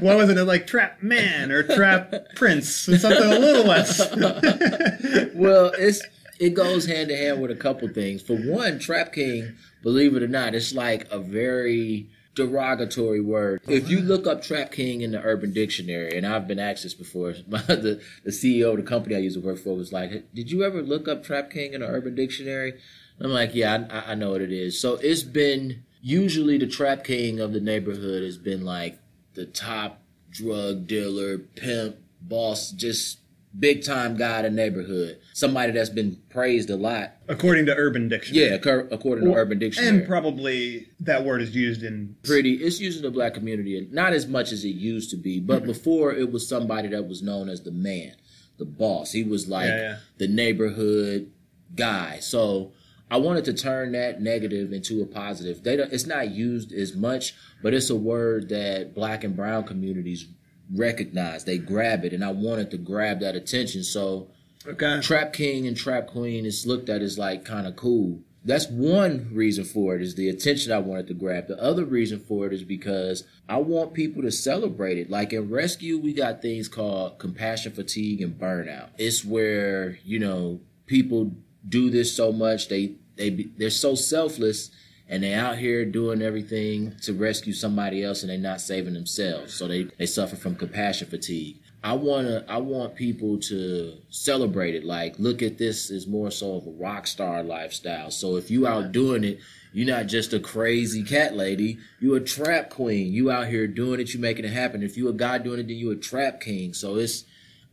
Why 0.00 0.14
wasn't 0.14 0.38
it 0.38 0.44
like 0.44 0.68
Trap 0.68 1.02
Man 1.02 1.50
or 1.50 1.64
Trap 1.64 2.14
Prince 2.36 2.88
or 2.88 2.98
something 2.98 3.32
a 3.32 3.38
little 3.38 3.64
less? 3.64 3.98
well, 5.34 5.72
it's 5.76 6.02
it 6.38 6.54
goes 6.54 6.86
hand 6.86 7.10
in 7.10 7.18
hand 7.18 7.40
with 7.40 7.50
a 7.50 7.56
couple 7.56 7.88
things. 7.88 8.22
For 8.22 8.36
one, 8.36 8.78
Trap 8.78 9.12
King, 9.12 9.54
believe 9.82 10.14
it 10.16 10.22
or 10.22 10.28
not, 10.28 10.54
it's 10.54 10.74
like 10.74 11.06
a 11.10 11.18
very 11.18 12.08
derogatory 12.34 13.20
word. 13.20 13.60
If 13.68 13.88
you 13.88 14.00
look 14.00 14.26
up 14.26 14.42
Trap 14.42 14.72
King 14.72 15.02
in 15.02 15.12
the 15.12 15.22
Urban 15.22 15.52
Dictionary, 15.52 16.16
and 16.16 16.26
I've 16.26 16.48
been 16.48 16.58
asked 16.58 16.82
this 16.82 16.94
before, 16.94 17.32
the, 17.48 18.00
the 18.24 18.30
CEO 18.30 18.70
of 18.70 18.76
the 18.76 18.82
company 18.82 19.14
I 19.14 19.20
used 19.20 19.40
to 19.40 19.46
work 19.46 19.58
for 19.58 19.76
was 19.76 19.92
like, 19.92 20.32
"Did 20.34 20.50
you 20.50 20.64
ever 20.64 20.82
look 20.82 21.08
up 21.08 21.22
Trap 21.22 21.50
King 21.50 21.74
in 21.74 21.80
the 21.80 21.88
Urban 21.88 22.14
Dictionary?" 22.14 22.74
I'm 23.20 23.30
like, 23.30 23.54
"Yeah, 23.54 23.86
I, 23.90 24.12
I 24.12 24.14
know 24.14 24.30
what 24.30 24.40
it 24.40 24.52
is." 24.52 24.80
So 24.80 24.94
it's 24.96 25.22
been 25.22 25.84
usually 26.02 26.58
the 26.58 26.66
Trap 26.66 27.04
King 27.04 27.40
of 27.40 27.52
the 27.52 27.60
neighborhood 27.60 28.22
has 28.22 28.36
been 28.36 28.64
like 28.64 28.98
the 29.34 29.46
top 29.46 30.00
drug 30.30 30.86
dealer, 30.86 31.38
pimp, 31.38 31.96
boss, 32.20 32.70
just 32.72 33.18
big 33.58 33.84
time 33.84 34.16
guy 34.16 34.38
in 34.38 34.44
the 34.44 34.50
neighborhood. 34.50 35.18
Somebody 35.32 35.72
that's 35.72 35.90
been 35.90 36.16
praised 36.28 36.70
a 36.70 36.76
lot. 36.76 37.12
According 37.28 37.66
to 37.66 37.74
Urban 37.74 38.08
Dictionary. 38.08 38.50
Yeah, 38.50 38.58
accor- 38.58 38.90
according 38.90 39.24
to 39.26 39.34
Urban 39.34 39.58
Dictionary. 39.58 39.98
And 39.98 40.06
probably 40.06 40.88
that 41.00 41.24
word 41.24 41.42
is 41.42 41.54
used 41.54 41.82
in 41.82 42.16
pretty 42.24 42.54
it's 42.54 42.80
used 42.80 42.98
in 42.98 43.02
the 43.02 43.10
black 43.10 43.34
community 43.34 43.86
not 43.90 44.12
as 44.12 44.26
much 44.26 44.52
as 44.52 44.64
it 44.64 44.68
used 44.68 45.10
to 45.10 45.16
be 45.16 45.40
but 45.40 45.58
mm-hmm. 45.58 45.66
before 45.66 46.12
it 46.12 46.32
was 46.32 46.48
somebody 46.48 46.88
that 46.88 47.06
was 47.06 47.22
known 47.22 47.48
as 47.48 47.62
the 47.62 47.70
man 47.70 48.14
the 48.58 48.64
boss 48.64 49.12
he 49.12 49.22
was 49.22 49.48
like 49.48 49.68
Yeah, 49.68 49.76
yeah. 49.76 49.96
the 50.18 50.28
neighborhood 50.28 51.30
guy 51.74 52.18
so 52.20 52.72
I 53.10 53.18
wanted 53.18 53.44
to 53.46 53.52
turn 53.52 53.92
that 53.92 54.22
negative 54.22 54.72
into 54.72 55.02
a 55.02 55.06
positive. 55.06 55.62
They 55.62 55.76
don't, 55.76 55.92
it's 55.92 56.06
not 56.06 56.30
used 56.30 56.72
as 56.72 56.96
much, 56.96 57.34
but 57.62 57.74
it's 57.74 57.90
a 57.90 57.94
word 57.94 58.48
that 58.48 58.94
black 58.94 59.22
and 59.24 59.36
brown 59.36 59.64
communities 59.64 60.26
recognize. 60.72 61.44
They 61.44 61.58
grab 61.58 62.04
it, 62.04 62.12
and 62.12 62.24
I 62.24 62.30
wanted 62.30 62.70
to 62.72 62.78
grab 62.78 63.20
that 63.20 63.34
attention. 63.36 63.84
So 63.84 64.28
Okay. 64.66 65.00
Trap 65.00 65.32
King 65.32 65.66
and 65.66 65.76
Trap 65.76 66.06
Queen 66.06 66.46
is 66.46 66.66
looked 66.66 66.88
at 66.88 67.02
as 67.02 67.18
like 67.18 67.44
kind 67.44 67.66
of 67.66 67.76
cool. 67.76 68.20
That's 68.46 68.68
one 68.68 69.30
reason 69.32 69.64
for 69.64 69.96
it 69.96 70.02
is 70.02 70.16
the 70.16 70.28
attention 70.28 70.70
I 70.72 70.78
wanted 70.78 71.06
to 71.08 71.14
grab. 71.14 71.48
The 71.48 71.62
other 71.62 71.84
reason 71.84 72.18
for 72.18 72.46
it 72.46 72.52
is 72.52 72.62
because 72.62 73.24
I 73.48 73.56
want 73.56 73.94
people 73.94 74.22
to 74.22 74.30
celebrate 74.30 74.98
it. 74.98 75.08
Like 75.08 75.32
in 75.32 75.50
rescue, 75.50 75.98
we 75.98 76.12
got 76.12 76.42
things 76.42 76.68
called 76.68 77.18
compassion 77.18 77.72
fatigue 77.72 78.20
and 78.20 78.38
burnout. 78.38 78.90
It's 78.98 79.24
where, 79.24 79.98
you 80.04 80.18
know, 80.18 80.60
people 80.86 81.32
do 81.66 81.88
this 81.88 82.14
so 82.14 82.30
much 82.30 82.68
they 82.68 82.96
they 83.16 83.48
they're 83.56 83.70
so 83.70 83.94
selfless 83.94 84.70
and 85.14 85.22
they 85.22 85.32
out 85.32 85.58
here 85.58 85.84
doing 85.84 86.20
everything 86.20 86.92
to 87.02 87.12
rescue 87.12 87.52
somebody 87.52 88.02
else 88.02 88.22
and 88.22 88.30
they're 88.30 88.36
not 88.36 88.60
saving 88.60 88.94
themselves. 88.94 89.54
So 89.54 89.68
they 89.68 89.84
they 89.96 90.06
suffer 90.06 90.34
from 90.34 90.56
compassion 90.56 91.06
fatigue. 91.06 91.60
I 91.84 91.92
wanna 91.92 92.44
I 92.48 92.56
want 92.56 92.96
people 92.96 93.38
to 93.42 93.96
celebrate 94.10 94.74
it. 94.74 94.82
Like 94.82 95.16
look 95.20 95.40
at 95.40 95.56
this 95.56 95.88
as 95.92 96.08
more 96.08 96.32
so 96.32 96.56
of 96.56 96.66
a 96.66 96.70
rock 96.70 97.06
star 97.06 97.44
lifestyle. 97.44 98.10
So 98.10 98.34
if 98.34 98.50
you 98.50 98.66
out 98.66 98.90
doing 98.90 99.22
it, 99.22 99.38
you're 99.72 99.86
not 99.86 100.06
just 100.06 100.32
a 100.32 100.40
crazy 100.40 101.04
cat 101.04 101.36
lady. 101.36 101.78
You 102.00 102.16
a 102.16 102.20
trap 102.20 102.70
queen. 102.70 103.12
You 103.12 103.30
out 103.30 103.46
here 103.46 103.68
doing 103.68 104.00
it. 104.00 104.12
You 104.14 104.18
making 104.18 104.46
it 104.46 104.52
happen. 104.52 104.82
If 104.82 104.96
you 104.96 105.08
a 105.08 105.12
guy 105.12 105.38
doing 105.38 105.60
it, 105.60 105.68
then 105.68 105.76
you 105.76 105.92
a 105.92 105.96
trap 105.96 106.40
king. 106.40 106.74
So 106.74 106.96
it's 106.96 107.22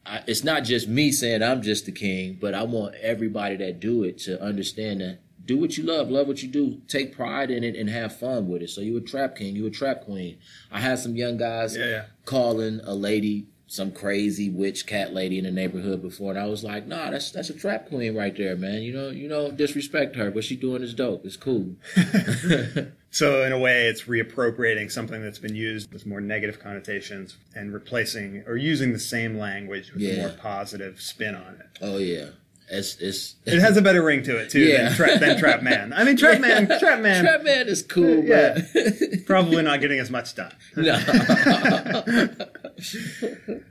I, 0.06 0.22
it's 0.28 0.44
not 0.44 0.64
just 0.64 0.88
me 0.88 1.12
saying 1.12 1.42
I'm 1.42 1.64
just 1.64 1.88
the 1.88 1.92
king, 1.92 2.38
but 2.40 2.54
I 2.54 2.64
want 2.64 2.94
everybody 3.02 3.56
that 3.56 3.80
do 3.80 4.04
it 4.04 4.20
to 4.20 4.40
understand 4.40 5.02
that 5.02 5.22
do 5.52 5.58
what 5.58 5.78
you 5.78 5.84
love, 5.84 6.10
love 6.10 6.28
what 6.28 6.42
you 6.42 6.50
do, 6.50 6.82
take 6.88 7.16
pride 7.16 7.52
in 7.52 7.64
it, 7.64 7.76
and 7.76 7.90
have 7.90 8.18
fun 8.18 8.48
with 8.48 8.62
it. 8.62 8.70
So 8.70 8.82
you 8.82 8.98
a 8.98 9.02
trap 9.02 9.36
king, 9.36 9.56
you 9.56 9.66
a 9.68 9.72
trap 9.72 10.02
queen. 10.06 10.38
I 10.72 10.80
had 10.80 11.00
some 11.00 11.16
young 11.16 11.38
guys 11.38 11.76
Yeah, 11.76 11.86
yeah. 11.86 12.04
calling 12.26 12.80
a 12.84 12.94
lady 12.94 13.48
some 13.68 13.90
crazy 13.90 14.50
witch 14.50 14.86
cat 14.86 15.14
lady 15.14 15.38
in 15.38 15.46
the 15.46 15.52
neighborhood 15.52 16.02
before, 16.02 16.32
and 16.32 16.40
I 16.40 16.46
was 16.46 16.62
like, 16.62 16.88
nah, 16.88 17.10
that's 17.10 17.32
that's 17.32 17.50
a 17.50 17.54
trap 17.54 17.88
queen 17.88 18.16
right 18.16 18.36
there, 18.36 18.58
man. 18.58 18.82
You 18.82 18.94
know, 18.94 19.10
you 19.10 19.30
know, 19.30 19.50
disrespect 19.50 20.18
her, 20.18 20.30
but 20.30 20.44
she 20.44 20.58
doing 20.58 20.84
is 20.84 20.94
dope. 20.94 21.26
It's 21.26 21.38
cool. 21.38 21.76
So 23.14 23.44
in 23.44 23.52
a 23.52 23.60
way, 23.60 23.88
it's 23.88 24.04
reappropriating 24.04 24.90
something 24.90 25.22
that's 25.22 25.38
been 25.38 25.54
used 25.54 25.92
with 25.92 26.06
more 26.06 26.22
negative 26.22 26.62
connotations 26.62 27.36
and 27.54 27.74
replacing 27.74 28.44
or 28.48 28.56
using 28.56 28.94
the 28.94 29.00
same 29.00 29.38
language 29.38 29.92
with 29.92 30.02
a 30.02 30.22
more 30.22 30.30
positive 30.30 31.02
spin 31.02 31.36
on 31.36 31.56
it. 31.60 31.66
Oh 31.82 31.98
yeah, 31.98 32.28
it's 32.72 32.96
it's 33.00 33.36
It 33.46 33.60
has 33.60 33.78
a 33.78 33.82
better 33.82 34.02
ring 34.04 34.24
to 34.24 34.38
it 34.38 34.50
too 34.50 34.62
Yeah. 34.62 34.86
than, 34.90 34.94
tra- 34.96 35.20
than 35.20 35.38
Trap 35.38 35.62
Man. 35.62 35.94
I 35.94 36.04
mean, 36.04 36.18
Trap 36.18 36.40
Man, 36.42 36.68
Trap 36.80 37.02
Man, 37.02 37.24
Trap 37.24 37.44
man 37.44 37.68
is 37.68 37.84
cool, 37.84 38.24
Yeah. 38.24 38.60
but 38.74 39.26
probably 39.26 39.62
not 39.62 39.82
getting 39.82 40.00
as 40.00 40.10
much 40.10 40.34
done. 40.36 40.54
no. 40.78 40.98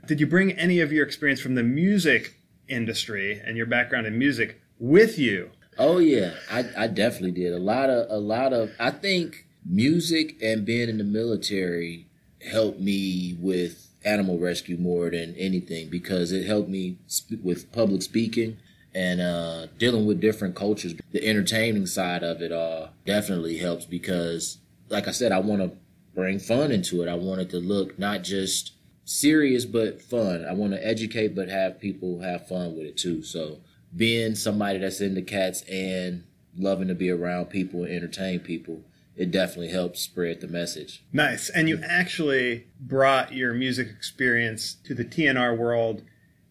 Did 0.07 0.19
you 0.19 0.27
bring 0.27 0.51
any 0.53 0.79
of 0.79 0.91
your 0.91 1.05
experience 1.05 1.39
from 1.41 1.55
the 1.55 1.63
music 1.63 2.35
industry 2.67 3.41
and 3.43 3.57
your 3.57 3.65
background 3.65 4.07
in 4.07 4.17
music 4.17 4.61
with 4.79 5.17
you? 5.17 5.51
Oh 5.77 5.97
yeah, 5.99 6.33
I, 6.51 6.65
I 6.77 6.87
definitely 6.87 7.31
did. 7.31 7.53
A 7.53 7.57
lot 7.59 7.89
of 7.89 8.07
a 8.09 8.17
lot 8.19 8.53
of 8.53 8.71
I 8.79 8.91
think 8.91 9.45
music 9.65 10.35
and 10.41 10.65
being 10.65 10.89
in 10.89 10.97
the 10.97 11.03
military 11.03 12.07
helped 12.51 12.79
me 12.79 13.37
with 13.39 13.87
animal 14.03 14.39
rescue 14.39 14.77
more 14.77 15.09
than 15.11 15.35
anything 15.37 15.87
because 15.89 16.31
it 16.31 16.45
helped 16.45 16.69
me 16.69 16.97
sp- 17.05 17.37
with 17.43 17.71
public 17.71 18.01
speaking 18.01 18.57
and 18.93 19.21
uh, 19.21 19.67
dealing 19.77 20.05
with 20.05 20.19
different 20.19 20.55
cultures. 20.55 20.93
The 21.11 21.25
entertaining 21.25 21.85
side 21.85 22.23
of 22.23 22.41
it 22.41 22.51
uh, 22.51 22.87
definitely 23.05 23.57
helps 23.57 23.85
because, 23.85 24.57
like 24.89 25.07
I 25.07 25.11
said, 25.11 25.31
I 25.31 25.39
want 25.39 25.61
to 25.61 25.71
bring 26.13 26.39
fun 26.39 26.71
into 26.71 27.01
it. 27.01 27.09
I 27.09 27.15
want 27.15 27.41
it 27.41 27.49
to 27.51 27.57
look 27.57 27.97
not 27.97 28.23
just 28.23 28.73
serious 29.05 29.65
but 29.65 30.01
fun. 30.01 30.45
I 30.45 30.53
want 30.53 30.73
to 30.73 30.85
educate 30.85 31.35
but 31.35 31.49
have 31.49 31.79
people 31.79 32.21
have 32.21 32.47
fun 32.47 32.75
with 32.75 32.85
it 32.85 32.97
too. 32.97 33.23
So 33.23 33.59
being 33.95 34.35
somebody 34.35 34.79
that's 34.79 35.01
into 35.01 35.21
cats 35.21 35.63
and 35.63 36.23
loving 36.57 36.87
to 36.87 36.95
be 36.95 37.09
around 37.09 37.45
people 37.45 37.83
and 37.83 37.93
entertain 37.93 38.39
people, 38.39 38.81
it 39.15 39.31
definitely 39.31 39.69
helps 39.69 40.01
spread 40.01 40.41
the 40.41 40.47
message. 40.47 41.03
Nice. 41.11 41.49
And 41.49 41.67
you 41.67 41.81
actually 41.83 42.67
brought 42.79 43.33
your 43.33 43.53
music 43.53 43.89
experience 43.89 44.75
to 44.85 44.93
the 44.93 45.05
TNR 45.05 45.57
world 45.57 46.03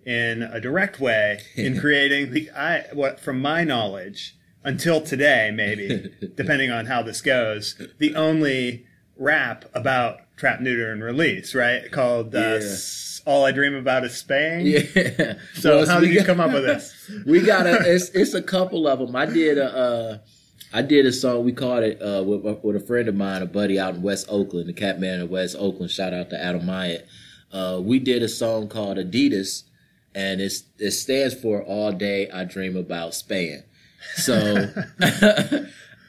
in 0.06 0.42
a 0.42 0.60
direct 0.60 0.98
way 1.00 1.40
in 1.56 1.78
creating 1.84 2.32
the 2.32 2.50
I 2.50 2.84
what 2.92 3.20
from 3.20 3.40
my 3.40 3.64
knowledge 3.64 4.36
until 4.64 5.00
today 5.00 5.50
maybe 5.54 6.10
depending 6.36 6.70
on 6.70 6.86
how 6.86 7.02
this 7.02 7.20
goes 7.20 7.80
the 7.98 8.14
only 8.14 8.86
rap 9.16 9.64
about 9.74 10.20
trap 10.36 10.60
neuter 10.60 10.90
and 10.92 11.02
release 11.04 11.54
right 11.54 11.90
called 11.92 12.34
uh, 12.34 12.38
Yeah. 12.38 12.44
S- 12.56 13.20
all 13.26 13.44
I 13.44 13.52
dream 13.52 13.74
about 13.74 14.04
is 14.04 14.16
Spain 14.16 14.64
Yeah. 14.66 15.34
so 15.54 15.76
Well, 15.78 15.86
how 15.86 16.00
did 16.00 16.08
you 16.10 16.16
got- 16.20 16.26
come 16.26 16.40
up 16.40 16.52
with 16.52 16.64
this 16.64 17.10
we 17.26 17.40
got 17.40 17.66
a 17.66 17.80
it's 17.94 18.08
it's 18.10 18.32
a 18.34 18.42
couple 18.42 18.88
of 18.88 18.98
them. 18.98 19.14
I 19.14 19.26
did 19.26 19.58
a 19.58 19.76
uh, 19.76 20.18
I 20.72 20.82
did 20.82 21.04
a 21.04 21.12
song. 21.12 21.44
We 21.44 21.52
called 21.52 21.82
it 21.82 22.00
uh, 22.00 22.22
with 22.22 22.60
with 22.62 22.76
a 22.76 22.80
friend 22.80 23.08
of 23.08 23.16
mine, 23.16 23.42
a 23.42 23.46
buddy 23.46 23.78
out 23.80 23.96
in 23.96 24.02
West 24.02 24.26
Oakland, 24.30 24.68
the 24.68 24.72
cat 24.72 25.00
man 25.00 25.20
in 25.20 25.28
West 25.28 25.56
Oakland. 25.58 25.90
Shout 25.90 26.14
out 26.14 26.30
to 26.30 26.40
Adam 26.42 26.64
Myatt. 26.64 27.06
Uh, 27.52 27.80
we 27.82 27.98
did 27.98 28.22
a 28.22 28.28
song 28.28 28.68
called 28.68 28.96
Adidas, 28.96 29.64
and 30.14 30.40
it's 30.40 30.64
it 30.78 30.92
stands 30.92 31.34
for 31.34 31.62
All 31.62 31.92
Day 31.92 32.28
I 32.30 32.44
Dream 32.44 32.76
About 32.76 33.14
Span. 33.14 33.64
So 34.16 34.34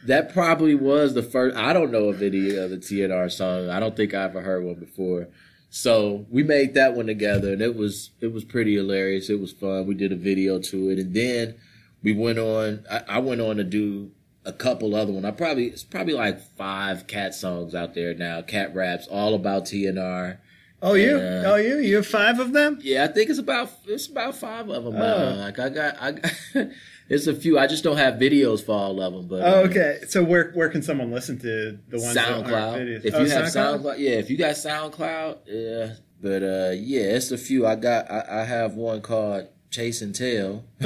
that 0.05 0.31
probably 0.33 0.75
was 0.75 1.13
the 1.13 1.23
first. 1.23 1.55
I 1.55 1.73
don't 1.73 1.91
know 1.91 2.09
a 2.09 2.13
video 2.13 2.63
of 2.63 2.71
any 2.71 2.75
other 2.75 2.77
TNR 2.77 3.31
song. 3.31 3.69
I 3.69 3.79
don't 3.79 3.95
think 3.95 4.13
I 4.13 4.23
ever 4.23 4.41
heard 4.41 4.63
one 4.63 4.75
before. 4.75 5.27
So 5.69 6.25
we 6.29 6.43
made 6.43 6.73
that 6.73 6.95
one 6.95 7.07
together, 7.07 7.53
and 7.53 7.61
it 7.61 7.75
was 7.75 8.11
it 8.19 8.33
was 8.33 8.43
pretty 8.43 8.75
hilarious. 8.75 9.29
It 9.29 9.39
was 9.39 9.53
fun. 9.53 9.87
We 9.87 9.95
did 9.95 10.11
a 10.11 10.17
video 10.17 10.59
to 10.59 10.89
it, 10.89 10.99
and 10.99 11.13
then 11.13 11.55
we 12.03 12.13
went 12.13 12.39
on. 12.39 12.85
I, 12.89 13.03
I 13.07 13.19
went 13.19 13.41
on 13.41 13.57
to 13.57 13.63
do 13.63 14.11
a 14.43 14.51
couple 14.51 14.95
other 14.95 15.13
one. 15.13 15.23
I 15.23 15.31
probably 15.31 15.67
it's 15.67 15.83
probably 15.83 16.13
like 16.13 16.41
five 16.57 17.07
cat 17.07 17.33
songs 17.35 17.75
out 17.75 17.93
there 17.93 18.13
now. 18.13 18.41
Cat 18.41 18.75
raps, 18.75 19.07
all 19.07 19.33
about 19.33 19.65
TNR. 19.65 20.39
Oh 20.81 20.93
you 20.93 21.17
Yeah. 21.17 21.43
oh 21.45 21.55
you 21.55 21.79
you 21.79 21.95
have 21.97 22.07
five 22.07 22.39
of 22.39 22.53
them 22.53 22.79
Yeah, 22.81 23.03
I 23.03 23.07
think 23.07 23.29
it's 23.29 23.39
about 23.39 23.71
it's 23.87 24.07
about 24.07 24.35
five 24.35 24.69
of 24.69 24.83
them. 24.85 24.95
Oh. 24.95 25.35
Like 25.37 25.59
I 25.59 25.69
got 25.69 26.01
I 26.01 26.11
got, 26.13 26.31
it's 27.09 27.27
a 27.27 27.35
few. 27.35 27.59
I 27.59 27.67
just 27.67 27.83
don't 27.83 27.97
have 27.97 28.15
videos 28.15 28.63
for 28.65 28.71
all 28.73 29.01
of 29.01 29.13
them. 29.13 29.27
But 29.27 29.41
oh 29.41 29.63
uh, 29.63 29.67
okay 29.67 29.99
so 30.07 30.23
where 30.23 30.51
where 30.53 30.69
can 30.69 30.81
someone 30.81 31.11
listen 31.11 31.37
to 31.39 31.77
the 31.89 31.99
ones 31.99 32.13
that 32.15 32.29
aren't 32.29 32.47
SoundCloud. 32.47 33.05
If 33.05 33.13
Oh, 33.15 33.21
you 33.23 33.29
have 33.29 33.45
SoundCloud? 33.45 33.99
yeah. 33.99 34.09
If 34.11 34.29
you 34.29 34.37
got 34.37 34.55
SoundCloud, 34.55 35.37
yeah. 35.47 35.93
But 36.21 36.43
uh, 36.43 36.71
yeah, 36.75 37.15
it's 37.17 37.31
a 37.31 37.37
few. 37.37 37.65
I 37.65 37.75
got. 37.75 38.09
I, 38.11 38.41
I 38.41 38.43
have 38.43 38.75
one 38.75 39.01
called 39.01 39.47
Chase 39.71 40.01
and 40.03 40.13
Tail. 40.13 40.63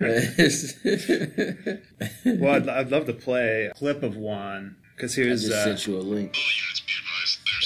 Well 0.00 2.54
I'd, 2.56 2.68
I'd 2.68 2.90
love 2.90 3.06
to 3.06 3.12
play 3.12 3.66
a 3.66 3.74
clip 3.74 4.02
of 4.02 4.16
one 4.16 4.76
because 4.94 5.16
I 5.18 5.22
here's 5.22 5.42
just 5.44 5.54
uh, 5.54 5.64
sent 5.64 5.86
you 5.86 5.96
a 5.96 6.00
link. 6.02 6.34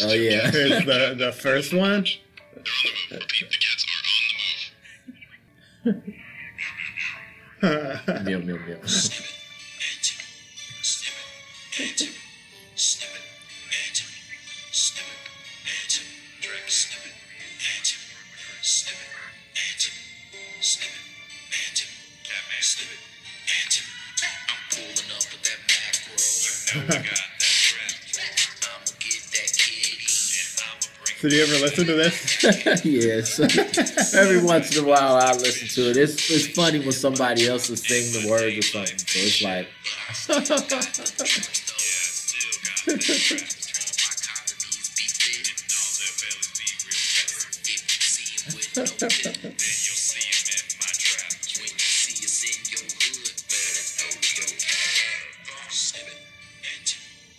Oh 0.03 0.13
yeah. 0.13 0.51
Here's 0.51 0.85
the, 0.85 1.15
the 1.17 1.33
first 1.33 1.75
one. 1.75 2.07
Meow, 7.63 8.39
meow, 8.39 8.59
meow. 8.67 8.79
Did 31.21 31.33
you 31.33 31.43
ever 31.43 31.53
listen 31.53 31.87
to 31.87 31.95
this? 31.97 32.43
yes. 32.85 33.39
Every 34.15 34.43
once 34.43 34.75
in 34.75 34.85
a 34.85 34.89
while, 34.89 35.17
I 35.17 35.33
listen 35.33 35.69
to 35.69 35.91
it. 35.91 35.99
It's 35.99 36.31
it's 36.31 36.47
funny 36.49 36.79
when 36.79 36.93
somebody 36.93 37.47
else 37.47 37.69
is 37.69 37.83
singing 37.83 38.23
the 38.23 38.31
words 38.31 38.57
or 38.57 38.63
something. 38.63 38.99
So 38.99 39.19
it's 39.19 39.43
like, 39.43 39.69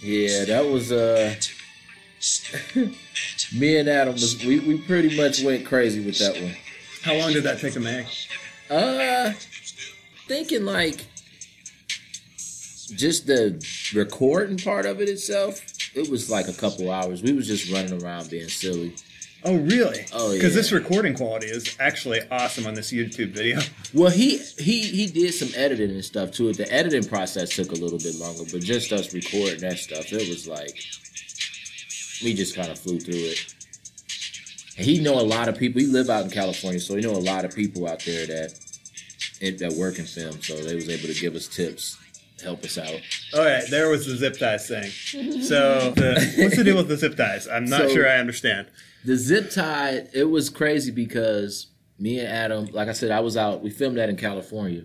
yeah, 0.01 0.45
that 0.45 0.65
was 0.69 0.91
uh, 0.91 1.35
me 3.53 3.77
and 3.77 3.89
Adam 3.89 4.13
was 4.13 4.43
we 4.45 4.59
we 4.59 4.79
pretty 4.79 5.15
much 5.15 5.43
went 5.43 5.65
crazy 5.65 6.03
with 6.03 6.17
that 6.19 6.41
one. 6.41 6.55
How 7.03 7.15
long 7.15 7.33
did 7.33 7.43
that 7.43 7.59
take 7.59 7.73
to 7.73 7.79
make? 7.79 8.07
Uh, 8.69 9.33
thinking 10.27 10.65
like 10.65 11.05
just 12.95 13.27
the 13.27 13.63
recording 13.93 14.57
part 14.57 14.85
of 14.85 15.01
it 15.01 15.09
itself. 15.09 15.61
It 15.93 16.09
was 16.09 16.29
like 16.29 16.47
a 16.47 16.53
couple 16.53 16.89
hours. 16.89 17.21
We 17.21 17.33
was 17.33 17.47
just 17.47 17.71
running 17.71 18.01
around 18.01 18.29
being 18.29 18.47
silly. 18.47 18.95
Oh, 19.43 19.57
really? 19.57 20.05
Oh, 20.13 20.29
yeah. 20.29 20.35
Because 20.35 20.53
this 20.53 20.71
recording 20.71 21.15
quality 21.15 21.47
is 21.47 21.75
actually 21.79 22.21
awesome 22.29 22.67
on 22.67 22.75
this 22.75 22.91
YouTube 22.91 23.31
video. 23.31 23.59
Well, 23.93 24.09
he 24.09 24.37
he 24.37 24.83
he 24.83 25.07
did 25.07 25.33
some 25.33 25.49
editing 25.53 25.89
and 25.89 26.05
stuff 26.05 26.31
to 26.33 26.47
it. 26.47 26.55
The 26.55 26.71
editing 26.71 27.03
process 27.03 27.49
took 27.49 27.71
a 27.71 27.75
little 27.75 27.97
bit 27.97 28.15
longer, 28.15 28.43
but 28.49 28.61
just 28.61 28.93
us 28.93 29.13
recording 29.13 29.59
that 29.59 29.79
stuff, 29.79 30.13
it 30.13 30.29
was 30.29 30.47
like 30.47 30.81
we 32.23 32.33
just 32.33 32.55
kind 32.55 32.69
of 32.71 32.77
flew 32.79 32.99
through 32.99 33.15
it. 33.15 33.53
And 34.77 34.85
he 34.85 34.99
know 34.99 35.19
a 35.19 35.21
lot 35.21 35.47
of 35.47 35.57
people. 35.57 35.81
He 35.81 35.87
live 35.87 36.09
out 36.09 36.23
in 36.25 36.31
California, 36.31 36.79
so 36.79 36.95
he 36.95 37.01
know 37.01 37.11
a 37.11 37.19
lot 37.19 37.45
of 37.45 37.53
people 37.55 37.87
out 37.87 38.03
there 38.05 38.25
that 38.27 38.53
that 39.59 39.73
work 39.73 39.97
in 39.99 40.05
film. 40.05 40.41
So 40.41 40.55
they 40.55 40.75
was 40.75 40.87
able 40.89 41.13
to 41.13 41.19
give 41.19 41.35
us 41.35 41.47
tips, 41.47 41.97
help 42.43 42.63
us 42.63 42.77
out. 42.77 42.99
All 43.33 43.43
right, 43.45 43.63
there 43.69 43.89
was 43.89 44.05
the 44.05 44.15
zip 44.15 44.37
ties 44.37 44.67
thing. 44.67 44.89
So, 45.41 45.91
the, 45.91 46.33
what's 46.37 46.55
the 46.57 46.63
deal 46.63 46.77
with 46.77 46.87
the 46.87 46.97
zip 46.97 47.15
ties? 47.17 47.47
I'm 47.47 47.65
not 47.65 47.81
So- 47.81 47.89
sure 47.89 48.07
I 48.09 48.17
understand. 48.17 48.67
The 49.03 49.15
zip 49.15 49.49
tie, 49.49 50.05
it 50.13 50.25
was 50.29 50.49
crazy 50.51 50.91
because 50.91 51.67
me 51.97 52.19
and 52.19 52.27
Adam, 52.27 52.65
like 52.67 52.87
I 52.87 52.91
said, 52.93 53.09
I 53.09 53.19
was 53.19 53.35
out. 53.35 53.63
We 53.63 53.71
filmed 53.71 53.97
that 53.97 54.09
in 54.09 54.15
California, 54.15 54.83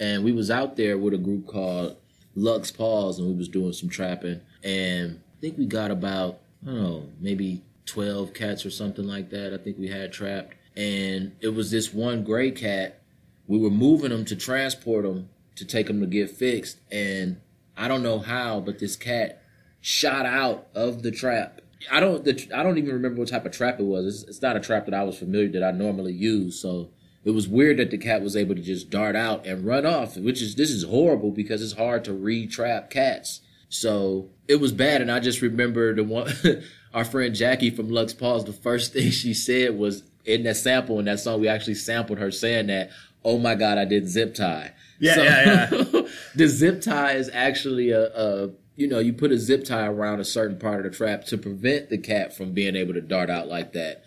and 0.00 0.24
we 0.24 0.32
was 0.32 0.50
out 0.50 0.76
there 0.76 0.96
with 0.96 1.12
a 1.12 1.18
group 1.18 1.46
called 1.46 1.96
Lux 2.34 2.70
Paws, 2.70 3.18
and 3.18 3.28
we 3.28 3.34
was 3.34 3.48
doing 3.48 3.74
some 3.74 3.90
trapping. 3.90 4.40
And 4.64 5.20
I 5.36 5.40
think 5.42 5.58
we 5.58 5.66
got 5.66 5.90
about 5.90 6.40
I 6.62 6.70
don't 6.70 6.82
know, 6.82 7.08
maybe 7.20 7.62
twelve 7.86 8.34
cats 8.34 8.64
or 8.64 8.70
something 8.70 9.06
like 9.06 9.30
that. 9.30 9.52
I 9.52 9.58
think 9.58 9.78
we 9.78 9.88
had 9.88 10.12
trapped, 10.12 10.54
and 10.76 11.32
it 11.40 11.48
was 11.48 11.70
this 11.70 11.92
one 11.92 12.24
gray 12.24 12.50
cat. 12.50 13.00
We 13.46 13.58
were 13.58 13.70
moving 13.70 14.10
them 14.10 14.24
to 14.26 14.36
transport 14.36 15.04
them 15.04 15.28
to 15.56 15.64
take 15.64 15.88
them 15.88 16.00
to 16.00 16.06
get 16.06 16.30
fixed, 16.30 16.78
and 16.90 17.40
I 17.76 17.88
don't 17.88 18.02
know 18.02 18.18
how, 18.18 18.60
but 18.60 18.78
this 18.78 18.96
cat 18.96 19.42
shot 19.80 20.24
out 20.24 20.68
of 20.74 21.02
the 21.02 21.10
trap. 21.10 21.60
I 21.90 21.98
don't. 21.98 22.24
The, 22.24 22.48
I 22.54 22.62
don't 22.62 22.78
even 22.78 22.92
remember 22.92 23.18
what 23.18 23.28
type 23.28 23.44
of 23.44 23.52
trap 23.52 23.80
it 23.80 23.84
was. 23.84 24.06
It's, 24.06 24.22
it's 24.28 24.42
not 24.42 24.56
a 24.56 24.60
trap 24.60 24.84
that 24.86 24.94
I 24.94 25.02
was 25.02 25.18
familiar 25.18 25.48
that 25.48 25.64
I 25.64 25.72
normally 25.72 26.12
use. 26.12 26.60
So 26.60 26.90
it 27.24 27.32
was 27.32 27.48
weird 27.48 27.78
that 27.78 27.90
the 27.90 27.98
cat 27.98 28.22
was 28.22 28.36
able 28.36 28.54
to 28.54 28.62
just 28.62 28.88
dart 28.88 29.16
out 29.16 29.46
and 29.46 29.66
run 29.66 29.84
off. 29.84 30.16
Which 30.16 30.40
is 30.40 30.54
this 30.54 30.70
is 30.70 30.84
horrible 30.84 31.32
because 31.32 31.60
it's 31.60 31.72
hard 31.72 32.04
to 32.04 32.12
re-trap 32.12 32.88
cats. 32.90 33.40
So 33.72 34.28
it 34.48 34.56
was 34.56 34.70
bad, 34.70 35.00
and 35.00 35.10
I 35.10 35.18
just 35.20 35.40
remember 35.40 35.94
the 35.94 36.04
one. 36.04 36.32
our 36.94 37.04
friend 37.04 37.34
Jackie 37.34 37.70
from 37.70 37.88
Lux 37.88 38.12
Paws. 38.12 38.44
The 38.44 38.52
first 38.52 38.92
thing 38.92 39.10
she 39.10 39.34
said 39.34 39.78
was 39.78 40.02
in 40.24 40.42
that 40.44 40.56
sample 40.56 40.98
in 40.98 41.06
that 41.06 41.20
song. 41.20 41.40
We 41.40 41.48
actually 41.48 41.74
sampled 41.74 42.18
her 42.18 42.30
saying 42.30 42.66
that. 42.68 42.90
Oh 43.24 43.38
my 43.38 43.54
God, 43.54 43.78
I 43.78 43.84
did 43.84 44.08
zip 44.08 44.34
tie. 44.34 44.72
Yeah, 44.98 45.22
yeah, 45.22 45.68
yeah. 45.70 46.02
the 46.34 46.48
zip 46.48 46.80
tie 46.80 47.12
is 47.12 47.30
actually 47.32 47.90
a, 47.90 48.06
a 48.06 48.50
you 48.76 48.88
know 48.88 48.98
you 48.98 49.12
put 49.12 49.32
a 49.32 49.38
zip 49.38 49.64
tie 49.64 49.86
around 49.86 50.20
a 50.20 50.24
certain 50.24 50.58
part 50.58 50.84
of 50.84 50.90
the 50.90 50.96
trap 50.96 51.24
to 51.26 51.38
prevent 51.38 51.88
the 51.88 51.98
cat 51.98 52.36
from 52.36 52.52
being 52.52 52.76
able 52.76 52.94
to 52.94 53.00
dart 53.00 53.30
out 53.30 53.48
like 53.48 53.72
that 53.72 54.02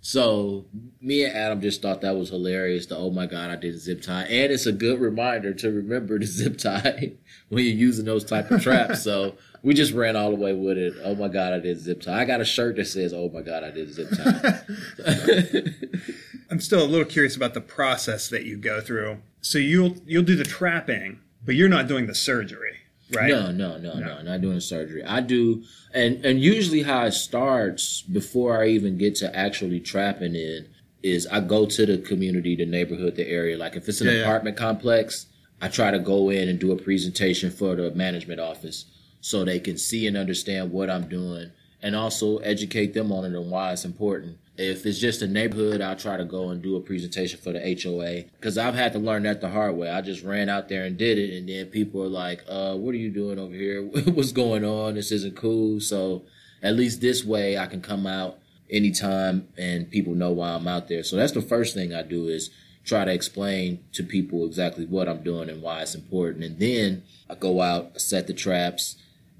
so 0.00 0.64
me 1.00 1.24
and 1.24 1.36
adam 1.36 1.60
just 1.60 1.82
thought 1.82 2.00
that 2.00 2.16
was 2.16 2.30
hilarious 2.30 2.86
the 2.86 2.96
oh 2.96 3.10
my 3.10 3.26
god 3.26 3.50
i 3.50 3.56
did 3.56 3.74
a 3.74 3.78
zip 3.78 4.02
tie. 4.02 4.22
And 4.22 4.52
it's 4.52 4.66
a 4.66 4.72
good 4.72 5.00
reminder 5.00 5.52
to 5.54 5.70
remember 5.70 6.18
the 6.18 6.26
zip 6.38 6.58
tie 6.58 7.12
when 7.48 7.64
you're 7.64 7.74
using 7.74 8.04
those 8.04 8.24
type 8.24 8.50
of 8.50 8.62
traps. 8.62 9.02
So 9.02 9.34
we 9.62 9.74
just 9.74 9.92
ran 9.92 10.14
all 10.16 10.30
the 10.30 10.36
way 10.36 10.52
with 10.52 10.78
it. 10.78 10.94
Oh 11.02 11.14
my 11.14 11.28
god 11.28 11.52
i 11.52 11.58
did 11.58 11.78
zip 11.78 12.00
tie. 12.02 12.20
I 12.20 12.24
got 12.24 12.40
a 12.40 12.44
shirt 12.44 12.76
that 12.76 12.86
says 12.86 13.12
oh 13.12 13.30
my 13.32 13.42
god 13.42 13.64
i 13.64 13.70
did 13.70 13.92
zip 13.92 14.10
tie. 14.10 14.60
I'm 16.50 16.60
still 16.60 16.82
a 16.82 16.86
little 16.86 17.06
curious 17.06 17.36
about 17.36 17.54
the 17.54 17.60
process 17.60 18.28
that 18.28 18.44
you 18.44 18.56
go 18.56 18.80
through. 18.80 19.18
So 19.40 19.58
you'll 19.58 19.96
you'll 20.06 20.22
do 20.22 20.36
the 20.36 20.44
trapping, 20.44 21.20
but 21.44 21.54
you're 21.54 21.68
not 21.68 21.88
doing 21.88 22.06
the 22.06 22.14
surgery, 22.14 22.67
right? 23.14 23.28
No, 23.28 23.50
no, 23.50 23.78
no, 23.78 23.94
no, 23.94 24.22
not 24.22 24.40
doing 24.40 24.60
surgery. 24.60 25.04
I 25.04 25.20
do, 25.20 25.64
and 25.94 26.24
and 26.24 26.40
usually 26.40 26.82
how 26.82 27.04
it 27.04 27.12
starts 27.12 28.02
before 28.02 28.62
I 28.62 28.68
even 28.68 28.98
get 28.98 29.14
to 29.16 29.34
actually 29.36 29.80
trapping 29.80 30.34
in 30.34 30.66
is 31.02 31.26
I 31.28 31.40
go 31.40 31.64
to 31.66 31.86
the 31.86 31.98
community, 31.98 32.56
the 32.56 32.66
neighborhood, 32.66 33.16
the 33.16 33.28
area. 33.28 33.56
Like 33.56 33.76
if 33.76 33.88
it's 33.88 34.00
an 34.00 34.08
Yeah, 34.08 34.14
yeah. 34.14 34.20
apartment 34.22 34.56
complex, 34.56 35.26
I 35.60 35.68
try 35.68 35.90
to 35.90 35.98
go 35.98 36.30
in 36.30 36.48
and 36.48 36.58
do 36.58 36.72
a 36.72 36.76
presentation 36.76 37.50
for 37.50 37.76
the 37.76 37.90
management 37.92 38.40
office 38.40 38.84
so 39.20 39.44
they 39.44 39.60
can 39.60 39.76
see 39.78 40.06
and 40.06 40.16
understand 40.16 40.72
what 40.72 40.90
I'm 40.90 41.08
doing, 41.08 41.50
and 41.82 41.96
also 41.96 42.38
educate 42.38 42.94
them 42.94 43.10
on 43.12 43.24
it 43.24 43.36
and 43.36 43.50
why 43.50 43.72
it's 43.72 43.84
important. 43.84 44.38
If 44.58 44.84
it's 44.86 44.98
just 44.98 45.22
a 45.22 45.28
neighborhood, 45.28 45.80
I'll 45.80 45.94
try 45.94 46.16
to 46.16 46.24
go 46.24 46.48
and 46.48 46.60
do 46.60 46.74
a 46.74 46.80
presentation 46.80 47.38
for 47.38 47.52
the 47.52 47.60
HOA 47.60 48.24
because 48.32 48.58
I've 48.58 48.74
had 48.74 48.92
to 48.94 48.98
learn 48.98 49.22
that 49.22 49.40
the 49.40 49.48
hard 49.48 49.76
way. 49.76 49.88
I 49.88 50.00
just 50.00 50.24
ran 50.24 50.48
out 50.48 50.68
there 50.68 50.84
and 50.84 50.98
did 50.98 51.16
it, 51.16 51.38
and 51.38 51.48
then 51.48 51.66
people 51.66 52.02
are 52.02 52.08
like, 52.08 52.42
"Uh, 52.48 52.74
what 52.74 52.92
are 52.92 52.98
you 52.98 53.10
doing 53.10 53.38
over 53.38 53.54
here? 53.54 53.82
What's 54.06 54.32
going 54.32 54.64
on? 54.64 54.94
This 54.94 55.12
isn't 55.12 55.36
cool." 55.36 55.78
So 55.78 56.24
at 56.60 56.74
least 56.74 57.00
this 57.00 57.24
way, 57.24 57.56
I 57.56 57.66
can 57.66 57.80
come 57.80 58.04
out 58.04 58.38
anytime 58.68 59.48
and 59.56 59.88
people 59.90 60.14
know 60.16 60.32
why 60.32 60.50
I'm 60.50 60.66
out 60.66 60.88
there. 60.88 61.04
So 61.04 61.14
that's 61.14 61.32
the 61.32 61.40
first 61.40 61.72
thing 61.74 61.94
I 61.94 62.02
do 62.02 62.26
is 62.26 62.50
try 62.84 63.04
to 63.04 63.12
explain 63.12 63.84
to 63.92 64.02
people 64.02 64.44
exactly 64.44 64.86
what 64.86 65.08
I'm 65.08 65.22
doing 65.22 65.48
and 65.48 65.62
why 65.62 65.82
it's 65.82 65.94
important, 65.94 66.42
and 66.42 66.58
then 66.58 67.04
I 67.30 67.36
go 67.36 67.60
out, 67.60 68.00
set 68.00 68.26
the 68.26 68.34
traps. 68.34 68.96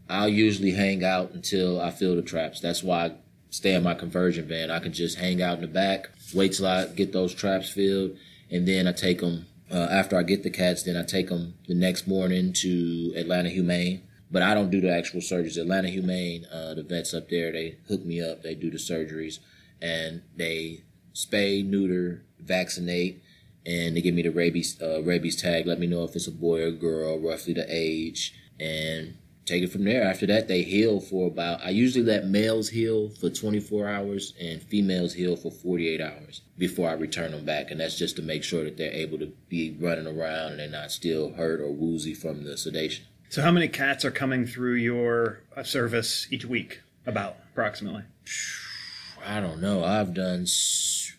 I'll 0.09 0.29
usually 0.29 0.71
hang 0.71 1.05
out 1.05 1.33
until 1.33 1.81
I 1.81 1.91
fill 1.91 2.15
the 2.15 2.23
traps. 2.23 2.61
That's 2.61 2.85
why 2.85 3.07
I 3.07 3.13
stay 3.51 3.75
in 3.75 3.83
my 3.83 3.95
conversion 3.95 4.47
van. 4.47 4.71
I 4.71 4.79
can 4.79 4.93
just 4.93 5.19
hang 5.19 5.43
out 5.43 5.57
in 5.57 5.63
the 5.63 5.69
back, 5.69 6.11
wait 6.35 6.53
till 6.53 6.67
I 6.67 6.87
get 6.87 7.13
those 7.13 7.35
traps 7.35 7.71
filled, 7.71 8.17
and 8.51 8.67
then 8.67 8.87
I 8.87 8.93
take 8.93 9.21
them. 9.21 9.47
Uh, 9.71 9.89
after 9.91 10.17
I 10.17 10.23
get 10.23 10.43
the 10.43 10.51
cats, 10.51 10.83
then 10.83 10.97
I 10.97 11.03
take 11.03 11.29
them 11.29 11.55
the 11.67 11.75
next 11.75 12.07
morning 12.07 12.55
to 12.55 13.13
Atlanta 13.17 13.51
Humane. 13.51 14.03
But 14.31 14.43
I 14.43 14.55
don't 14.55 14.71
do 14.71 14.81
the 14.81 14.95
actual 14.95 15.21
surgeries. 15.21 15.57
Atlanta 15.57 15.89
Humane, 15.89 16.47
uh, 16.53 16.75
the 16.75 16.83
vets 16.83 17.15
up 17.15 17.31
there, 17.31 17.51
they 17.51 17.79
hook 17.89 18.05
me 18.05 18.23
up. 18.23 18.43
They 18.43 18.55
do 18.55 18.71
the 18.71 18.77
surgeries, 18.77 19.39
and 19.81 20.23
they 20.37 20.85
spay, 21.15 21.65
neuter, 21.65 22.23
vaccinate, 22.39 23.23
and 23.65 23.97
they 23.97 24.01
give 24.01 24.15
me 24.15 24.23
the 24.23 24.31
rabies 24.31 24.81
uh, 24.83 25.03
rabies 25.03 25.41
tag. 25.41 25.67
Let 25.67 25.81
me 25.81 25.87
know 25.87 26.05
if 26.05 26.15
it's 26.15 26.27
a 26.27 26.33
boy 26.33 26.63
or 26.63 26.71
girl, 26.71 27.19
roughly 27.19 27.55
the 27.55 27.67
age, 27.69 28.35
and 28.61 29.17
take 29.49 29.63
it 29.63 29.73
from 29.73 29.85
there. 29.85 30.03
After 30.03 30.27
that, 30.27 30.49
they 30.49 30.63
heal 30.63 31.01
for 31.01 31.27
about. 31.27 31.65
I 31.65 31.71
usually 31.71 32.05
let 32.05 32.27
males 32.27 32.69
heal 32.69 33.09
for 33.09 33.31
24 33.31 33.89
hours 33.89 34.35
and 34.41 34.63
females 34.63 35.15
heal 35.15 35.37
for 35.37 35.51
48 35.51 36.01
hours 36.01 36.43
before 36.57 36.89
I 36.89 36.93
return 36.93 37.33
them 37.33 37.45
back, 37.45 37.71
and 37.71 37.81
that's 37.81 37.99
just 37.99 38.17
to 38.17 38.23
make 38.23 38.45
sure 38.45 38.65
that 38.65 38.77
they're 38.77 38.93
able 38.93 39.19
to 39.19 39.33
be 39.49 39.77
running 39.81 40.07
around 40.07 40.53
and 40.53 40.61
they're 40.61 40.69
not 40.69 40.93
still 40.93 41.33
hurt 41.33 41.61
or 41.61 41.73
woozy 41.73 42.15
from 42.15 42.45
the 42.45 42.57
sedation. 42.57 43.07
So 43.31 43.43
how 43.43 43.51
many 43.51 43.69
cats 43.69 44.05
are 44.05 44.11
coming 44.11 44.47
through 44.47 44.77
your 44.77 45.41
uh, 45.57 45.63
service 45.63 46.27
each 46.31 46.45
week? 46.45 46.81
About 47.07 47.37
approximately. 47.53 48.03
I 49.27 49.41
don't 49.41 49.61
know. 49.61 49.85
I've 49.85 50.15
done, 50.15 50.47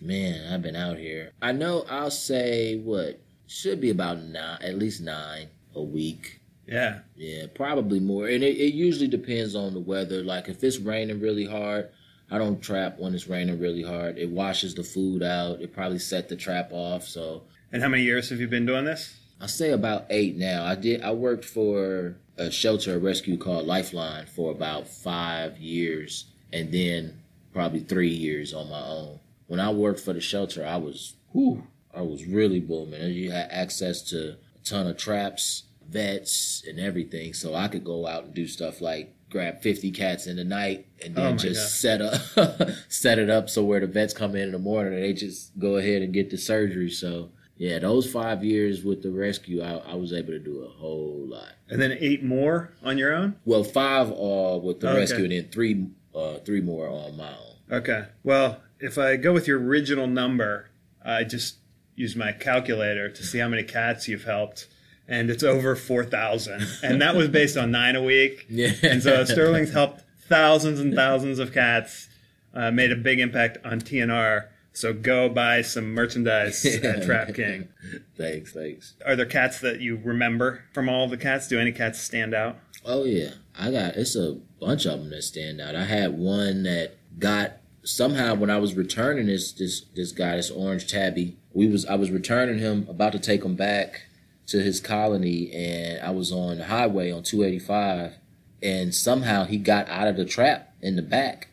man, 0.01 0.51
I've 0.51 0.61
been 0.61 0.75
out 0.75 0.97
here. 0.97 1.31
I 1.41 1.51
know 1.51 1.85
I'll 1.89 2.09
say 2.11 2.77
what 2.77 3.19
should 3.45 3.81
be 3.81 3.89
about 3.89 4.19
nine, 4.19 4.59
at 4.61 4.77
least 4.77 5.01
nine 5.01 5.49
a 5.75 5.81
week. 5.83 6.38
Yeah. 6.69 6.99
Yeah, 7.15 7.47
probably 7.53 7.99
more. 7.99 8.27
And 8.27 8.43
it, 8.43 8.57
it 8.57 8.73
usually 8.73 9.07
depends 9.07 9.55
on 9.55 9.73
the 9.73 9.79
weather. 9.79 10.23
Like 10.23 10.47
if 10.47 10.63
it's 10.63 10.77
raining 10.77 11.19
really 11.19 11.45
hard, 11.45 11.89
I 12.29 12.37
don't 12.37 12.61
trap 12.61 12.99
when 12.99 13.15
it's 13.15 13.27
raining 13.27 13.59
really 13.59 13.81
hard. 13.81 14.19
It 14.19 14.29
washes 14.29 14.75
the 14.75 14.83
food 14.83 15.23
out. 15.23 15.61
It 15.61 15.73
probably 15.73 15.97
set 15.97 16.29
the 16.29 16.35
trap 16.35 16.69
off. 16.71 17.07
So 17.07 17.43
And 17.71 17.81
how 17.81 17.89
many 17.89 18.03
years 18.03 18.29
have 18.29 18.39
you 18.39 18.47
been 18.47 18.67
doing 18.67 18.85
this? 18.85 19.17
I 19.41 19.47
say 19.47 19.71
about 19.71 20.05
eight 20.11 20.35
now. 20.35 20.63
I 20.63 20.75
did. 20.75 21.01
I 21.01 21.11
worked 21.11 21.45
for 21.45 22.15
a 22.37 22.51
shelter, 22.51 22.95
a 22.95 22.99
rescue 22.99 23.37
called 23.37 23.65
Lifeline 23.65 24.27
for 24.27 24.51
about 24.51 24.87
five 24.87 25.57
years, 25.57 26.25
and 26.53 26.71
then 26.71 27.21
probably 27.53 27.79
three 27.79 28.09
years 28.09 28.53
on 28.53 28.69
my 28.69 28.81
own. 28.81 29.19
When 29.47 29.59
I 29.59 29.71
worked 29.71 30.01
for 30.01 30.13
the 30.13 30.21
shelter, 30.21 30.65
I 30.65 30.77
was, 30.77 31.15
whew, 31.31 31.63
I 31.95 32.01
was 32.01 32.25
really 32.25 32.59
booming. 32.59 33.01
You 33.13 33.31
had 33.31 33.49
access 33.49 34.01
to 34.09 34.31
a 34.31 34.63
ton 34.63 34.87
of 34.87 34.97
traps, 34.97 35.63
vets, 35.89 36.63
and 36.67 36.79
everything, 36.79 37.33
so 37.33 37.53
I 37.55 37.67
could 37.67 37.83
go 37.83 38.07
out 38.07 38.25
and 38.25 38.33
do 38.33 38.47
stuff 38.47 38.81
like 38.81 39.13
grab 39.29 39.61
50 39.61 39.91
cats 39.91 40.25
in 40.25 40.37
the 40.37 40.43
night 40.43 40.87
and 41.05 41.15
Oh 41.15 41.21
then 41.21 41.31
my 41.35 41.37
just 41.37 41.83
God. 41.83 41.99
set 41.99 42.01
up 42.01 42.69
set 42.89 43.19
it 43.19 43.29
up 43.29 43.47
so 43.47 43.63
where 43.63 43.79
the 43.79 43.85
vets 43.85 44.11
come 44.11 44.35
in 44.35 44.41
in 44.41 44.51
the 44.53 44.57
morning 44.57 44.93
and 44.95 45.03
they 45.03 45.13
just 45.13 45.57
go 45.59 45.77
ahead 45.77 46.01
and 46.01 46.11
get 46.11 46.31
the 46.31 46.37
surgery 46.37 46.89
so 46.89 47.29
yeah 47.55 47.77
those 47.77 48.11
five 48.11 48.43
years 48.43 48.83
with 48.83 49.03
the 49.03 49.11
rescue 49.11 49.61
i, 49.61 49.73
I 49.91 49.93
was 49.93 50.13
able 50.13 50.29
to 50.31 50.39
do 50.39 50.63
a 50.63 50.69
whole 50.69 51.27
lot 51.27 51.51
And 51.69 51.79
then 51.79 51.95
eight 51.99 52.23
more 52.23 52.73
on 52.83 52.97
your 52.97 53.13
own? 53.13 53.35
well 53.45 53.63
five 53.63 54.09
all 54.09 54.61
with 54.61 54.79
the 54.79 54.89
Okay. 54.89 54.97
rescue 54.97 55.25
and 55.25 55.31
then 55.31 55.49
three 55.51 55.85
uh 56.15 56.39
three 56.39 56.61
more 56.61 56.89
on 56.89 57.15
my 57.15 57.29
own 57.29 57.55
Okay. 57.71 58.05
Well, 58.23 58.61
if 58.79 58.97
I 58.97 59.15
go 59.15 59.31
with 59.31 59.47
your 59.47 59.59
original 59.59 60.07
number, 60.07 60.71
I 61.05 61.23
just 61.23 61.57
use 61.95 62.15
my 62.15 62.31
calculator 62.31 63.09
to 63.11 63.23
see 63.23 63.37
how 63.37 63.47
many 63.47 63.61
cats 63.61 64.07
you've 64.07 64.23
helped, 64.23 64.65
and 65.09 65.31
it's 65.31 65.43
over 65.43 65.75
4,000. 65.75 66.65
And 66.83 67.01
that 67.01 67.15
was 67.15 67.27
based 67.27 67.57
on 67.57 67.71
nine 67.71 67.95
a 67.95 68.03
week. 68.03 68.45
Yeah. 68.59 68.71
And 68.83 69.01
so 69.01 69.23
Sterling's 69.25 69.71
helped 69.71 70.03
thousands 70.27 70.79
and 70.79 70.93
thousands 70.93 71.39
of 71.39 71.53
cats, 71.53 72.09
uh, 72.53 72.71
made 72.71 72.91
a 72.91 72.95
big 72.95 73.19
impact 73.19 73.57
on 73.63 73.79
TNR. 73.79 74.47
So 74.73 74.91
go 74.93 75.29
buy 75.29 75.61
some 75.61 75.93
merchandise 75.93 76.65
at 76.65 77.03
Trap 77.03 77.33
King. 77.33 77.69
thanks, 78.17 78.51
thanks. 78.51 78.95
Are 79.05 79.15
there 79.15 79.25
cats 79.25 79.59
that 79.61 79.81
you 79.81 79.99
remember 80.03 80.63
from 80.73 80.89
all 80.89 81.07
the 81.07 81.17
cats? 81.17 81.47
Do 81.47 81.59
any 81.59 81.71
cats 81.71 81.99
stand 81.99 82.33
out? 82.33 82.57
Oh 82.85 83.03
yeah, 83.05 83.31
I 83.57 83.71
got 83.71 83.95
it's 83.95 84.15
a 84.15 84.39
bunch 84.59 84.85
of 84.85 84.99
them 84.99 85.09
that 85.09 85.23
stand 85.23 85.61
out. 85.61 85.75
I 85.75 85.85
had 85.85 86.17
one 86.17 86.63
that 86.63 86.97
got 87.17 87.53
somehow 87.83 88.35
when 88.35 88.49
I 88.49 88.57
was 88.57 88.75
returning 88.75 89.27
this 89.27 89.51
this 89.51 89.85
this 89.95 90.11
guy, 90.11 90.35
this 90.35 90.51
orange 90.51 90.87
tabby. 90.87 91.37
We 91.53 91.67
was 91.67 91.85
I 91.85 91.95
was 91.95 92.11
returning 92.11 92.59
him, 92.59 92.85
about 92.89 93.11
to 93.13 93.19
take 93.19 93.43
him 93.43 93.55
back 93.55 94.03
to 94.49 94.61
his 94.61 94.79
colony, 94.79 95.51
and 95.51 96.01
I 96.01 96.11
was 96.11 96.31
on 96.31 96.57
the 96.57 96.65
highway 96.65 97.11
on 97.11 97.23
285, 97.23 98.13
and 98.61 98.93
somehow 98.93 99.45
he 99.45 99.57
got 99.57 99.87
out 99.89 100.07
of 100.07 100.17
the 100.17 100.25
trap 100.25 100.73
in 100.81 100.95
the 100.95 101.01
back. 101.01 101.49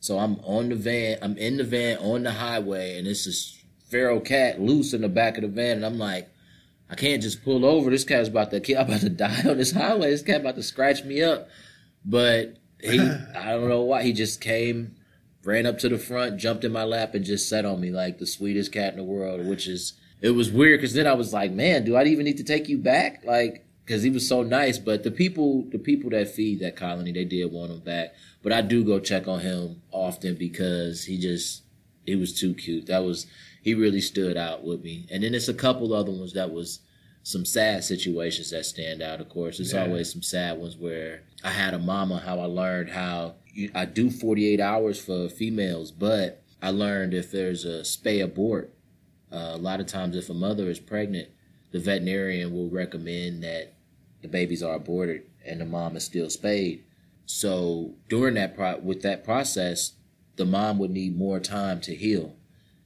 So 0.00 0.18
I'm 0.18 0.38
on 0.40 0.68
the 0.68 0.74
van, 0.74 1.18
I'm 1.22 1.38
in 1.38 1.56
the 1.56 1.64
van 1.64 1.98
on 1.98 2.22
the 2.24 2.32
highway, 2.32 2.98
and 2.98 3.08
it's 3.08 3.24
this 3.24 3.58
feral 3.88 4.20
cat 4.20 4.60
loose 4.60 4.92
in 4.92 5.00
the 5.00 5.08
back 5.08 5.36
of 5.36 5.42
the 5.42 5.48
van, 5.48 5.78
and 5.78 5.86
I'm 5.86 5.98
like, 5.98 6.28
I 6.90 6.94
can't 6.94 7.22
just 7.22 7.42
pull 7.42 7.64
over. 7.64 7.90
This 7.90 8.04
cat's 8.04 8.28
about 8.28 8.50
to 8.50 8.60
kill, 8.60 8.78
I'm 8.80 8.86
about 8.86 9.00
to 9.00 9.08
die 9.08 9.42
on 9.48 9.56
this 9.56 9.72
highway. 9.72 10.10
This 10.10 10.22
cat 10.22 10.42
about 10.42 10.56
to 10.56 10.62
scratch 10.62 11.02
me 11.04 11.22
up. 11.22 11.48
But 12.04 12.56
he 12.80 13.00
I 13.34 13.52
don't 13.52 13.68
know 13.68 13.82
why 13.82 14.02
he 14.02 14.12
just 14.12 14.42
came, 14.42 14.96
ran 15.44 15.64
up 15.64 15.78
to 15.78 15.88
the 15.88 15.98
front, 15.98 16.36
jumped 16.36 16.64
in 16.64 16.72
my 16.72 16.84
lap, 16.84 17.14
and 17.14 17.24
just 17.24 17.48
sat 17.48 17.64
on 17.64 17.80
me 17.80 17.90
like 17.90 18.18
the 18.18 18.26
sweetest 18.26 18.72
cat 18.72 18.92
in 18.92 18.98
the 18.98 19.04
world, 19.04 19.46
which 19.46 19.66
is 19.66 19.94
it 20.24 20.30
was 20.30 20.50
weird 20.50 20.80
because 20.80 20.94
then 20.94 21.06
I 21.06 21.12
was 21.12 21.34
like, 21.34 21.52
man, 21.52 21.84
do 21.84 21.96
I 21.96 22.04
even 22.04 22.24
need 22.24 22.38
to 22.38 22.44
take 22.44 22.66
you 22.66 22.78
back? 22.78 23.22
Like, 23.26 23.66
because 23.84 24.02
he 24.02 24.08
was 24.08 24.26
so 24.26 24.42
nice. 24.42 24.78
But 24.78 25.02
the 25.02 25.10
people, 25.10 25.66
the 25.70 25.78
people 25.78 26.08
that 26.10 26.28
feed 26.28 26.60
that 26.60 26.76
colony, 26.76 27.12
they 27.12 27.26
did 27.26 27.52
want 27.52 27.70
him 27.70 27.80
back. 27.80 28.14
But 28.42 28.50
I 28.54 28.62
do 28.62 28.82
go 28.84 28.98
check 28.98 29.28
on 29.28 29.40
him 29.40 29.82
often 29.90 30.36
because 30.36 31.04
he 31.04 31.18
just, 31.18 31.64
he 32.06 32.16
was 32.16 32.32
too 32.32 32.54
cute. 32.54 32.86
That 32.86 33.04
was, 33.04 33.26
he 33.62 33.74
really 33.74 34.00
stood 34.00 34.38
out 34.38 34.64
with 34.64 34.82
me. 34.82 35.06
And 35.10 35.22
then 35.22 35.32
there's 35.32 35.50
a 35.50 35.54
couple 35.54 35.92
other 35.92 36.10
ones 36.10 36.32
that 36.32 36.50
was 36.50 36.80
some 37.22 37.44
sad 37.44 37.84
situations 37.84 38.50
that 38.52 38.64
stand 38.64 39.02
out. 39.02 39.20
Of 39.20 39.28
course, 39.28 39.58
there's 39.58 39.74
yeah. 39.74 39.82
always 39.82 40.10
some 40.10 40.22
sad 40.22 40.56
ones 40.56 40.74
where 40.74 41.24
I 41.44 41.50
had 41.50 41.74
a 41.74 41.78
mama. 41.78 42.20
How 42.20 42.40
I 42.40 42.46
learned 42.46 42.88
how 42.88 43.34
I 43.74 43.84
do 43.84 44.10
48 44.10 44.58
hours 44.58 44.98
for 44.98 45.28
females, 45.28 45.90
but 45.90 46.42
I 46.62 46.70
learned 46.70 47.12
if 47.12 47.30
there's 47.30 47.66
a 47.66 47.82
spay 47.82 48.24
abort 48.24 48.74
uh, 49.34 49.52
a 49.54 49.58
lot 49.58 49.80
of 49.80 49.86
times, 49.86 50.16
if 50.16 50.30
a 50.30 50.34
mother 50.34 50.70
is 50.70 50.78
pregnant, 50.78 51.28
the 51.72 51.80
veterinarian 51.80 52.52
will 52.52 52.70
recommend 52.70 53.42
that 53.42 53.74
the 54.22 54.28
babies 54.28 54.62
are 54.62 54.76
aborted 54.76 55.22
and 55.44 55.60
the 55.60 55.64
mom 55.64 55.96
is 55.96 56.04
still 56.04 56.30
spayed. 56.30 56.84
So 57.26 57.94
during 58.08 58.34
that 58.34 58.54
pro- 58.54 58.78
with 58.78 59.02
that 59.02 59.24
process, 59.24 59.92
the 60.36 60.44
mom 60.44 60.78
would 60.78 60.90
need 60.90 61.16
more 61.16 61.40
time 61.40 61.80
to 61.82 61.94
heal, 61.94 62.34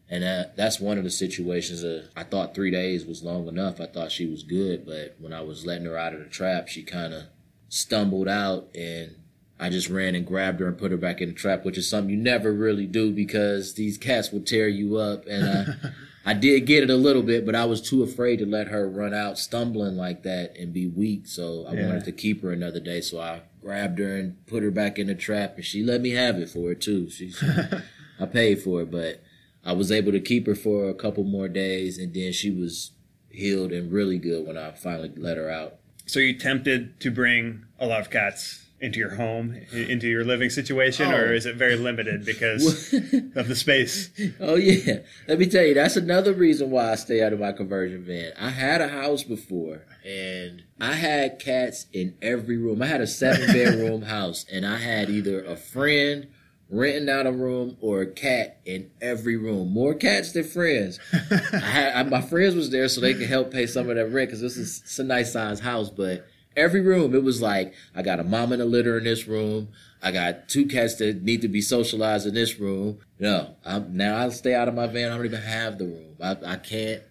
and 0.08 0.22
that, 0.22 0.56
that's 0.56 0.80
one 0.80 0.98
of 0.98 1.04
the 1.04 1.10
situations. 1.10 1.82
That 1.82 2.10
I 2.16 2.24
thought 2.24 2.54
three 2.54 2.70
days 2.70 3.04
was 3.04 3.22
long 3.22 3.46
enough. 3.46 3.80
I 3.80 3.86
thought 3.86 4.12
she 4.12 4.26
was 4.26 4.42
good, 4.42 4.86
but 4.86 5.16
when 5.18 5.32
I 5.32 5.42
was 5.42 5.66
letting 5.66 5.86
her 5.86 5.98
out 5.98 6.14
of 6.14 6.20
the 6.20 6.26
trap, 6.26 6.68
she 6.68 6.82
kind 6.82 7.12
of 7.12 7.24
stumbled 7.68 8.28
out 8.28 8.68
and 8.74 9.16
I 9.60 9.70
just 9.70 9.88
ran 9.88 10.14
and 10.14 10.26
grabbed 10.26 10.60
her 10.60 10.68
and 10.68 10.78
put 10.78 10.92
her 10.92 10.96
back 10.96 11.20
in 11.20 11.28
the 11.28 11.34
trap, 11.34 11.64
which 11.64 11.76
is 11.76 11.88
something 11.88 12.10
you 12.10 12.16
never 12.16 12.52
really 12.52 12.86
do 12.86 13.12
because 13.12 13.74
these 13.74 13.98
cats 13.98 14.30
will 14.30 14.40
tear 14.40 14.68
you 14.68 14.96
up. 14.96 15.26
And 15.26 15.44
uh, 15.44 15.88
I 16.28 16.34
did 16.34 16.66
get 16.66 16.82
it 16.82 16.90
a 16.90 16.94
little 16.94 17.22
bit, 17.22 17.46
but 17.46 17.54
I 17.54 17.64
was 17.64 17.80
too 17.80 18.02
afraid 18.02 18.40
to 18.40 18.44
let 18.44 18.68
her 18.68 18.86
run 18.86 19.14
out 19.14 19.38
stumbling 19.38 19.96
like 19.96 20.24
that 20.24 20.54
and 20.58 20.74
be 20.74 20.86
weak. 20.86 21.26
So 21.26 21.64
I 21.66 21.72
yeah. 21.72 21.86
wanted 21.86 22.04
to 22.04 22.12
keep 22.12 22.42
her 22.42 22.52
another 22.52 22.80
day. 22.80 23.00
So 23.00 23.18
I 23.18 23.44
grabbed 23.62 23.98
her 23.98 24.14
and 24.14 24.46
put 24.46 24.62
her 24.62 24.70
back 24.70 24.98
in 24.98 25.06
the 25.06 25.14
trap, 25.14 25.56
and 25.56 25.64
she 25.64 25.82
let 25.82 26.02
me 26.02 26.10
have 26.10 26.36
it 26.36 26.50
for 26.50 26.70
it 26.72 26.82
too. 26.82 27.08
She, 27.08 27.32
I 28.20 28.26
paid 28.26 28.60
for 28.60 28.82
it, 28.82 28.90
but 28.90 29.22
I 29.64 29.72
was 29.72 29.90
able 29.90 30.12
to 30.12 30.20
keep 30.20 30.46
her 30.46 30.54
for 30.54 30.90
a 30.90 30.94
couple 30.94 31.24
more 31.24 31.48
days, 31.48 31.96
and 31.96 32.12
then 32.12 32.34
she 32.34 32.50
was 32.50 32.90
healed 33.30 33.72
and 33.72 33.90
really 33.90 34.18
good 34.18 34.46
when 34.46 34.58
I 34.58 34.72
finally 34.72 35.10
let 35.16 35.38
her 35.38 35.50
out. 35.50 35.76
So 36.08 36.20
you 36.20 36.38
tempted 36.38 37.00
to 37.00 37.10
bring 37.10 37.64
a 37.78 37.86
lot 37.86 38.00
of 38.00 38.10
cats 38.10 38.64
into 38.80 38.98
your 38.98 39.16
home, 39.16 39.60
into 39.72 40.08
your 40.08 40.24
living 40.24 40.50
situation, 40.50 41.10
oh. 41.12 41.16
or 41.16 41.34
is 41.34 41.46
it 41.46 41.56
very 41.56 41.76
limited 41.76 42.24
because 42.24 42.92
of 43.34 43.48
the 43.48 43.54
space? 43.54 44.10
Oh 44.40 44.54
yeah, 44.54 45.00
let 45.26 45.38
me 45.38 45.46
tell 45.46 45.64
you, 45.64 45.74
that's 45.74 45.96
another 45.96 46.32
reason 46.32 46.70
why 46.70 46.92
I 46.92 46.94
stay 46.94 47.22
out 47.22 47.32
of 47.32 47.40
my 47.40 47.52
conversion 47.52 48.04
van. 48.04 48.32
I 48.38 48.50
had 48.50 48.80
a 48.80 48.88
house 48.88 49.22
before, 49.22 49.84
and 50.04 50.62
I 50.80 50.92
had 50.92 51.38
cats 51.38 51.86
in 51.92 52.16
every 52.22 52.56
room. 52.56 52.80
I 52.82 52.86
had 52.86 53.00
a 53.00 53.06
seven 53.06 53.46
bedroom 53.48 54.02
house, 54.16 54.46
and 54.50 54.64
I 54.64 54.78
had 54.78 55.10
either 55.10 55.44
a 55.44 55.56
friend 55.56 56.28
renting 56.70 57.08
out 57.08 57.26
a 57.26 57.32
room 57.32 57.76
or 57.80 58.02
a 58.02 58.06
cat 58.06 58.60
in 58.64 58.90
every 59.00 59.36
room. 59.36 59.72
More 59.72 59.94
cats 59.94 60.32
than 60.32 60.44
friends. 60.44 60.98
I 61.12 61.56
had 61.56 61.92
I, 61.94 62.02
my 62.04 62.20
friends 62.20 62.54
was 62.54 62.70
there 62.70 62.88
so 62.88 63.00
they 63.00 63.14
could 63.14 63.28
help 63.28 63.50
pay 63.50 63.66
some 63.66 63.88
of 63.88 63.96
that 63.96 64.12
rent 64.12 64.30
because 64.30 64.40
this 64.40 64.56
is 64.56 64.98
a 64.98 65.04
nice 65.04 65.32
size 65.32 65.60
house, 65.60 65.90
but 65.90 66.26
every 66.56 66.80
room 66.80 67.14
it 67.14 67.22
was 67.22 67.40
like 67.40 67.74
I 67.94 68.02
got 68.02 68.20
a 68.20 68.24
mom 68.24 68.52
in 68.52 68.60
a 68.60 68.64
litter 68.64 68.98
in 68.98 69.04
this 69.04 69.26
room. 69.26 69.68
I 70.02 70.12
got 70.12 70.48
two 70.48 70.66
cats 70.66 70.96
that 70.96 71.22
need 71.22 71.42
to 71.42 71.48
be 71.48 71.60
socialized 71.60 72.26
in 72.26 72.34
this 72.34 72.58
room. 72.58 72.98
No, 73.18 73.56
I'm, 73.64 73.96
now 73.96 74.18
I'll 74.18 74.30
stay 74.30 74.54
out 74.54 74.68
of 74.68 74.74
my 74.74 74.86
van. 74.86 75.10
I 75.10 75.16
don't 75.16 75.24
even 75.24 75.42
have 75.42 75.78
the 75.78 75.86
room. 75.86 76.16
I, 76.22 76.36
I 76.46 76.56
can't 76.56 77.02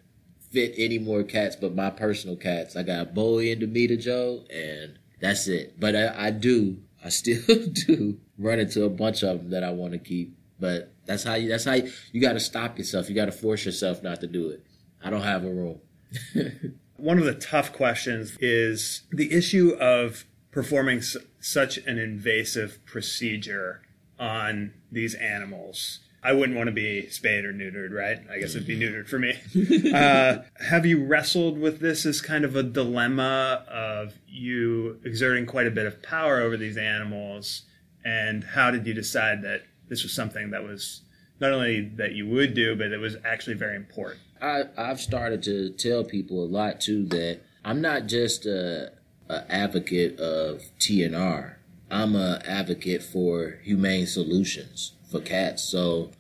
fit 0.52 0.74
any 0.78 0.98
more 0.98 1.24
cats 1.24 1.56
but 1.56 1.76
my 1.76 1.90
personal 1.90 2.38
cats. 2.38 2.76
I 2.76 2.84
got 2.84 3.14
Bowie 3.14 3.52
and 3.52 3.60
Demeter 3.60 3.98
Joe, 3.98 4.46
and 4.50 5.00
that's 5.20 5.48
it. 5.48 5.80
But 5.80 5.96
I, 5.96 6.28
I 6.28 6.32
do, 6.32 6.78
I 7.04 7.10
still 7.10 7.42
do 7.88 8.20
run 8.38 8.60
into 8.60 8.84
a 8.84 8.90
bunch 8.90 9.24
of 9.24 9.40
them 9.40 9.50
that 9.52 9.64
I 9.64 9.72
want 9.72 9.94
to 9.94 10.00
keep. 10.00 10.36
But 10.60 10.92
that's 11.06 11.24
how 11.24 11.36
you. 11.36 11.50
That's 11.50 11.66
how 11.66 11.74
you, 11.74 11.92
you 12.12 12.22
got 12.22 12.34
to 12.34 12.40
stop 12.40 12.78
yourself. 12.78 13.10
You 13.10 13.16
got 13.16 13.26
to 13.26 13.32
force 13.32 13.66
yourself 13.66 14.02
not 14.02 14.22
to 14.22 14.28
do 14.28 14.50
it. 14.50 14.64
I 15.04 15.10
don't 15.10 15.22
have 15.22 15.44
a 15.44 15.50
room. 15.50 15.80
One 16.98 17.20
of 17.20 17.26
the 17.26 17.36
tough 17.36 17.74
questions 17.74 18.36
is 18.40 19.04
the 19.12 19.32
issue 19.32 19.76
of 19.80 20.26
performing 20.52 21.00
s- 21.00 21.18
such 21.40 21.78
an 21.78 22.00
invasive 22.00 22.84
procedure 22.86 23.82
on 24.20 24.74
these 24.92 25.14
animals. 25.14 26.00
I 26.24 26.34
wouldn't 26.34 26.58
want 26.58 26.68
to 26.68 26.74
be 26.74 27.08
spayed 27.10 27.46
or 27.46 27.54
neutered, 27.54 27.94
right? 27.94 28.20
I 28.30 28.40
guess 28.40 28.56
it'd 28.56 28.68
be 28.68 28.80
neutered 28.80 29.08
for 29.08 29.20
me. 29.20 29.38
uh, 29.94 30.40
have 30.68 30.86
you 30.86 31.06
wrestled 31.06 31.60
with 31.60 31.80
this 31.80 32.06
as 32.06 32.20
kind 32.22 32.44
of 32.44 32.56
a 32.56 32.64
dilemma 32.64 33.64
of 33.70 34.18
you 34.28 35.00
exerting 35.06 35.46
quite 35.46 35.68
a 35.68 35.72
bit 35.72 35.86
of 35.86 36.02
power 36.02 36.42
over 36.42 36.58
these 36.58 36.76
animals? 36.78 37.62
And 38.06 38.44
how 38.44 38.72
did 38.72 38.86
you 38.88 38.94
decide 38.94 39.42
that 39.44 39.64
this 39.90 40.04
was 40.04 40.14
something 40.14 40.52
that 40.52 40.64
was 40.64 41.02
not 41.40 41.52
only 41.52 41.82
that 41.98 42.14
you 42.14 42.28
would 42.28 42.54
do, 42.54 42.76
but 42.76 42.92
it 42.92 43.00
was 43.00 43.18
actually 43.26 43.56
very 43.56 43.76
important? 43.76 44.22
I, 44.42 44.66
I've 44.78 45.02
started 45.02 45.44
to 45.44 45.72
tell 45.72 46.04
people 46.04 46.44
a 46.44 46.46
lot 46.46 46.82
too 46.82 47.06
that 47.08 47.42
I'm 47.66 47.82
not 47.82 48.08
just 48.08 48.46
a, 48.46 48.92
a 49.30 49.52
advocate 49.52 50.20
of 50.20 50.62
TNR. 50.80 51.56
I'm 51.90 52.16
a 52.16 52.42
advocate 52.46 53.04
for 53.04 53.60
humane 53.64 54.08
solutions 54.08 54.94
for 55.10 55.22
cats. 55.22 55.64
So 55.64 56.12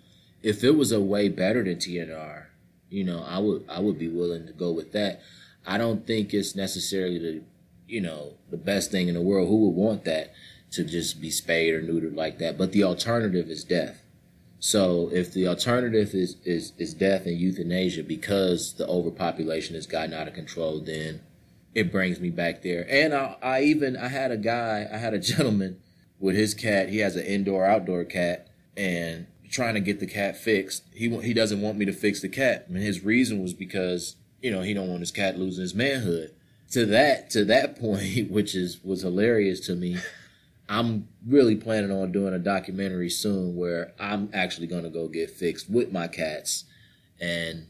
if 0.41 0.63
it 0.63 0.71
was 0.71 0.91
a 0.91 1.01
way 1.01 1.29
better 1.29 1.63
than 1.63 1.75
TNR, 1.75 2.45
you 2.89 3.03
know, 3.03 3.23
I 3.27 3.39
would 3.39 3.65
I 3.69 3.79
would 3.79 3.99
be 3.99 4.07
willing 4.07 4.47
to 4.47 4.53
go 4.53 4.71
with 4.71 4.93
that. 4.93 5.21
I 5.65 5.77
don't 5.77 6.07
think 6.07 6.33
it's 6.33 6.55
necessarily 6.55 7.17
the 7.17 7.41
you 7.87 8.01
know 8.01 8.35
the 8.49 8.57
best 8.57 8.91
thing 8.91 9.07
in 9.09 9.13
the 9.13 9.21
world. 9.21 9.49
Who 9.49 9.65
would 9.65 9.75
want 9.75 10.05
that 10.05 10.33
to 10.71 10.83
just 10.83 11.21
be 11.21 11.29
spayed 11.29 11.73
or 11.73 11.81
neutered 11.81 12.15
like 12.15 12.37
that? 12.39 12.57
But 12.57 12.71
the 12.71 12.83
alternative 12.83 13.49
is 13.49 13.63
death. 13.63 14.01
So 14.59 15.09
if 15.13 15.33
the 15.33 15.47
alternative 15.47 16.13
is, 16.13 16.37
is, 16.43 16.73
is 16.77 16.93
death 16.93 17.25
and 17.25 17.37
euthanasia 17.37 18.03
because 18.03 18.73
the 18.73 18.87
overpopulation 18.87 19.75
has 19.75 19.85
gotten 19.85 20.13
out 20.13 20.27
of 20.27 20.33
control, 20.33 20.79
then 20.79 21.21
it 21.75 21.91
brings 21.91 22.19
me 22.19 22.31
back 22.31 22.63
there. 22.63 22.87
And 22.89 23.13
I, 23.13 23.35
I 23.41 23.61
even, 23.61 23.95
I 23.95 24.07
had 24.07 24.31
a 24.31 24.37
guy, 24.37 24.87
I 24.91 24.97
had 24.97 25.13
a 25.13 25.19
gentleman 25.33 25.79
with 26.19 26.35
his 26.35 26.53
cat. 26.53 26.89
He 26.89 26.99
has 26.99 27.15
an 27.15 27.25
indoor 27.25 27.65
outdoor 27.65 28.03
cat 28.03 28.47
and 28.75 29.27
trying 29.49 29.75
to 29.75 29.79
get 29.79 29.99
the 29.99 30.07
cat 30.07 30.37
fixed. 30.37 30.83
He, 30.91 31.09
he 31.21 31.33
doesn't 31.33 31.61
want 31.61 31.77
me 31.77 31.85
to 31.85 31.93
fix 31.93 32.21
the 32.21 32.29
cat. 32.29 32.65
And 32.67 32.77
his 32.77 33.03
reason 33.03 33.41
was 33.41 33.53
because, 33.53 34.15
you 34.41 34.49
know, 34.49 34.61
he 34.61 34.73
don't 34.73 34.89
want 34.89 35.01
his 35.01 35.11
cat 35.11 35.37
losing 35.37 35.61
his 35.61 35.75
manhood. 35.75 36.33
To 36.71 36.85
that, 36.87 37.29
to 37.31 37.45
that 37.45 37.79
point, 37.79 38.31
which 38.31 38.55
is, 38.55 38.83
was 38.83 39.03
hilarious 39.03 39.59
to 39.67 39.75
me. 39.75 39.97
I'm 40.69 41.07
really 41.25 41.55
planning 41.55 41.91
on 41.91 42.11
doing 42.11 42.33
a 42.33 42.39
documentary 42.39 43.09
soon 43.09 43.55
where 43.55 43.93
I'm 43.99 44.29
actually 44.33 44.67
going 44.67 44.83
to 44.83 44.89
go 44.89 45.07
get 45.07 45.29
fixed 45.29 45.69
with 45.69 45.91
my 45.91 46.07
cats 46.07 46.65
and 47.21 47.67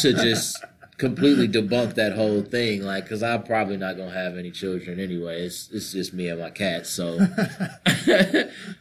to 0.00 0.12
just 0.12 0.62
completely 0.98 1.48
debunk 1.48 1.94
that 1.94 2.12
whole 2.12 2.42
thing. 2.42 2.82
Like, 2.82 3.08
cause 3.08 3.22
I'm 3.22 3.42
probably 3.44 3.78
not 3.78 3.96
going 3.96 4.10
to 4.10 4.14
have 4.14 4.36
any 4.36 4.50
children 4.50 5.00
anyway. 5.00 5.42
It's, 5.42 5.70
it's 5.70 5.92
just 5.92 6.12
me 6.12 6.28
and 6.28 6.40
my 6.40 6.50
cats. 6.50 6.90
So, 6.90 7.18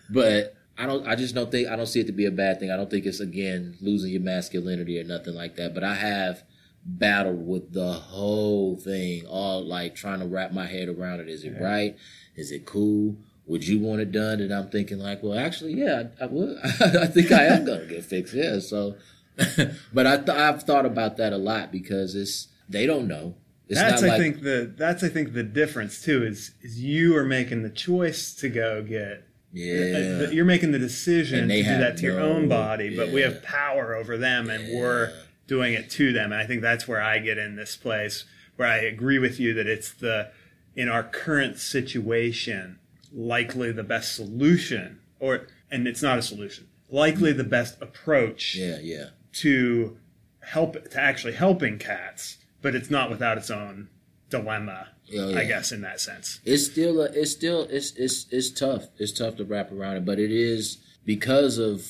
but 0.10 0.56
I 0.78 0.86
don't, 0.86 1.08
I 1.08 1.15
just 1.15 1.34
don't 1.34 1.49
think, 1.49 1.69
I 1.69 1.78
don't 1.78 1.88
see 1.88 2.02
it 2.02 2.08
to 2.08 2.13
be 2.13 2.25
a 2.25 2.32
bad 2.32 2.60
thing. 2.60 2.71
I 2.71 2.75
don't 2.75 2.89
think 2.89 3.06
it's 3.06 3.21
again 3.21 3.78
losing 3.80 4.12
your 4.12 4.21
masculinity 4.21 4.99
or 4.99 5.06
nothing 5.06 5.34
like 5.34 5.56
that. 5.56 5.73
But 5.73 5.86
I 5.86 5.95
have 5.95 6.43
battled 6.86 7.47
with 7.47 7.73
the 7.73 7.93
whole 7.93 8.75
thing, 8.75 9.25
all 9.28 9.63
like 9.65 9.95
trying 9.95 10.19
to 10.19 10.25
wrap 10.25 10.52
my 10.52 10.65
head 10.65 10.89
around 10.89 11.21
it. 11.21 11.30
Is 11.30 11.43
it 11.43 11.56
right? 11.60 11.95
Is 12.36 12.52
it 12.52 12.65
cool? 12.65 13.17
Would 13.49 13.67
you 13.67 13.79
want 13.79 13.99
it 13.99 14.12
done? 14.12 14.39
And 14.39 14.53
I'm 14.53 14.69
thinking 14.69 14.99
like, 14.99 15.21
well, 15.23 15.38
actually, 15.38 15.73
yeah, 15.73 16.03
I, 16.21 16.23
I 16.23 16.27
would. 16.27 16.57
I 16.63 17.07
think 17.07 17.31
I 17.31 17.45
am 17.45 17.65
gonna 17.65 17.85
get 17.85 18.05
fixed. 18.05 18.33
Yeah, 18.33 18.59
so 18.59 18.95
but 19.93 20.07
I 20.07 20.17
th- 20.17 20.29
I've 20.29 20.63
thought 20.63 20.85
about 20.85 21.17
that 21.17 21.33
a 21.33 21.38
lot 21.38 21.71
because 21.71 22.15
it's 22.15 22.47
they 22.69 22.85
don't 22.85 23.07
know. 23.07 23.35
It's 23.67 23.79
that's 23.79 24.01
not 24.01 24.12
I 24.12 24.17
think 24.17 24.41
the 24.41 24.73
that's 24.77 25.03
I 25.03 25.09
think 25.09 25.33
the 25.33 25.43
difference 25.43 26.01
too 26.01 26.23
is 26.23 26.51
is 26.62 26.81
you 26.81 27.17
are 27.17 27.25
making 27.25 27.63
the 27.63 27.69
choice 27.69 28.33
to 28.35 28.49
go 28.49 28.81
get 28.83 29.27
yeah. 29.51 30.27
uh, 30.27 30.31
you're 30.31 30.45
making 30.45 30.71
the 30.71 30.79
decision 30.79 31.47
to 31.47 31.63
do 31.63 31.77
that 31.77 31.97
to 31.97 32.03
your 32.03 32.19
own 32.19 32.47
body, 32.47 32.95
but 32.95 33.09
we 33.09 33.21
have 33.21 33.43
power 33.43 33.95
over 33.95 34.17
them 34.17 34.49
and 34.49 34.79
we're 34.79 35.12
doing 35.47 35.73
it 35.73 35.89
to 35.91 36.13
them. 36.13 36.31
And 36.31 36.41
I 36.41 36.45
think 36.45 36.62
that's 36.62 36.88
where 36.88 37.01
I 37.01 37.19
get 37.19 37.38
in 37.38 37.55
this 37.55 37.75
place 37.75 38.25
where 38.55 38.67
I 38.67 38.77
agree 38.77 39.19
with 39.19 39.39
you 39.39 39.53
that 39.55 39.67
it's 39.67 39.91
the 39.91 40.31
in 40.75 40.89
our 40.89 41.03
current 41.03 41.57
situation 41.57 42.78
likely 43.13 43.71
the 43.71 43.83
best 43.83 44.15
solution 44.15 44.99
or 45.19 45.47
and 45.71 45.87
it's 45.87 46.01
not 46.01 46.17
a 46.17 46.21
solution. 46.21 46.67
Likely 46.89 47.33
the 47.33 47.43
best 47.43 47.81
approach 47.81 48.55
yeah, 48.55 48.79
yeah. 48.81 49.09
to 49.33 49.97
help 50.41 50.89
to 50.89 50.99
actually 50.99 51.33
helping 51.33 51.77
cats, 51.77 52.37
but 52.61 52.73
it's 52.73 52.89
not 52.89 53.09
without 53.09 53.37
its 53.37 53.51
own 53.51 53.89
dilemma. 54.29 54.87
Oh, 55.11 55.29
yeah. 55.29 55.39
I 55.39 55.45
guess 55.45 55.71
in 55.71 55.81
that 55.81 55.99
sense. 55.99 56.39
It's 56.45 56.65
still 56.65 57.01
a, 57.01 57.05
it's 57.05 57.31
still 57.31 57.67
it's 57.69 57.91
it's 57.95 58.27
it's 58.31 58.49
tough. 58.51 58.87
It's 58.97 59.11
tough 59.11 59.37
to 59.37 59.45
wrap 59.45 59.71
around 59.71 59.97
it, 59.97 60.05
but 60.05 60.19
it 60.19 60.31
is 60.31 60.77
because 61.05 61.57
of 61.57 61.87